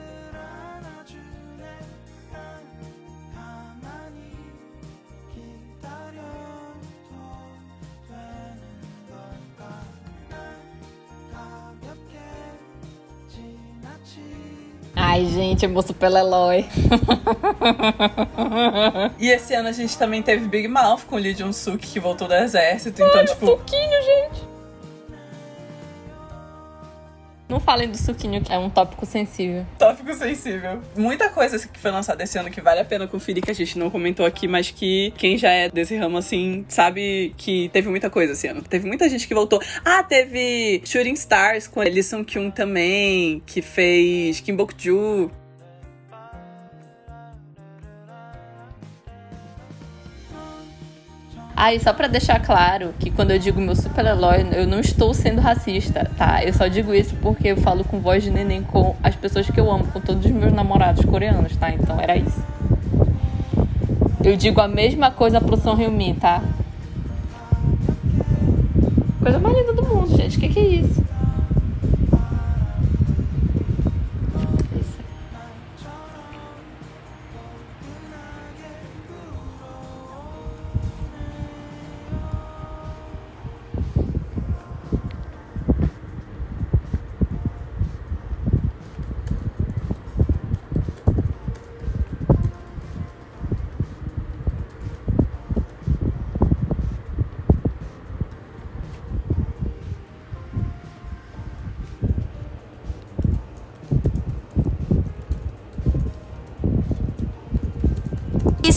gente, 15.56 15.66
moço 15.66 15.94
pela 15.94 16.20
Eloy. 16.20 16.66
E 19.18 19.28
esse 19.28 19.54
ano 19.54 19.68
a 19.68 19.72
gente 19.72 19.96
também 19.96 20.22
teve 20.22 20.46
Big 20.46 20.68
Mouth 20.68 21.04
com 21.06 21.16
Lee 21.16 21.34
Jun-suk, 21.34 21.78
que 21.78 21.98
voltou 21.98 22.28
do 22.28 22.34
exército. 22.34 23.02
Então, 23.02 23.24
tipo, 23.24 23.46
Suquinho, 23.46 24.02
gente. 24.02 24.46
Não 27.48 27.60
falem 27.60 27.88
do 27.88 27.96
suquinho, 27.96 28.42
que 28.42 28.52
é 28.52 28.58
um 28.58 28.68
tópico 28.68 29.06
sensível. 29.06 29.64
tópico 29.78 30.12
sensível. 30.14 30.82
Muita 30.96 31.28
coisa 31.30 31.56
que 31.58 31.78
foi 31.78 31.92
lançada 31.92 32.24
esse 32.24 32.36
ano 32.36 32.50
que 32.50 32.60
vale 32.60 32.80
a 32.80 32.84
pena 32.84 33.06
conferir, 33.06 33.42
que 33.42 33.50
a 33.50 33.54
gente 33.54 33.78
não 33.78 33.88
comentou 33.88 34.26
aqui, 34.26 34.48
mas 34.48 34.72
que 34.72 35.12
quem 35.16 35.38
já 35.38 35.50
é 35.50 35.68
desse 35.68 35.96
ramo, 35.96 36.18
assim, 36.18 36.64
sabe 36.68 37.32
que 37.36 37.68
teve 37.68 37.88
muita 37.88 38.10
coisa 38.10 38.32
esse 38.32 38.48
ano. 38.48 38.62
Teve 38.62 38.88
muita 38.88 39.08
gente 39.08 39.28
que 39.28 39.34
voltou. 39.34 39.60
Ah, 39.84 40.02
teve 40.02 40.82
Shooting 40.84 41.12
Stars 41.12 41.68
com 41.68 41.80
a 41.80 41.84
Lee 41.84 42.02
Sung 42.02 42.24
Kyun 42.24 42.50
também, 42.50 43.40
que 43.46 43.62
fez 43.62 44.40
Kim 44.40 44.56
Bok-ju. 44.56 45.30
Ah, 51.58 51.72
e 51.72 51.80
só 51.80 51.90
pra 51.94 52.06
deixar 52.06 52.38
claro 52.38 52.92
que 53.00 53.10
quando 53.10 53.30
eu 53.30 53.38
digo 53.38 53.58
meu 53.58 53.74
super 53.74 54.04
Eloy, 54.04 54.46
eu 54.52 54.66
não 54.66 54.78
estou 54.78 55.14
sendo 55.14 55.40
racista, 55.40 56.10
tá? 56.14 56.44
Eu 56.44 56.52
só 56.52 56.66
digo 56.68 56.92
isso 56.92 57.14
porque 57.22 57.48
eu 57.48 57.56
falo 57.56 57.82
com 57.82 57.98
voz 57.98 58.22
de 58.22 58.30
neném 58.30 58.62
com 58.62 58.94
as 59.02 59.16
pessoas 59.16 59.48
que 59.48 59.58
eu 59.58 59.70
amo, 59.72 59.86
com 59.86 59.98
todos 59.98 60.26
os 60.26 60.30
meus 60.30 60.52
namorados 60.52 61.02
coreanos, 61.06 61.56
tá? 61.56 61.72
Então 61.72 61.98
era 61.98 62.14
isso. 62.14 62.44
Eu 64.22 64.36
digo 64.36 64.60
a 64.60 64.68
mesma 64.68 65.10
coisa 65.10 65.40
pro 65.40 65.56
Son 65.56 65.80
Heung-min, 65.80 66.16
tá? 66.16 66.42
Coisa 69.22 69.38
mais 69.38 69.56
linda 69.56 69.72
do 69.72 69.82
mundo, 69.82 70.14
gente. 70.14 70.38
Que 70.38 70.50
que 70.50 70.58
é 70.58 70.62
isso? 70.62 71.02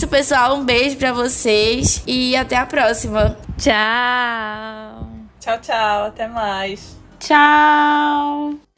Pessoal. 0.10 0.55
Um 0.55 0.66
beijo 0.66 0.97
pra 0.97 1.14
vocês 1.14 2.03
e 2.05 2.36
até 2.36 2.57
a 2.57 2.66
próxima. 2.66 3.38
Tchau. 3.57 5.10
Tchau, 5.39 5.60
tchau. 5.62 6.05
Até 6.05 6.28
mais. 6.28 6.97
Tchau. 7.20 8.68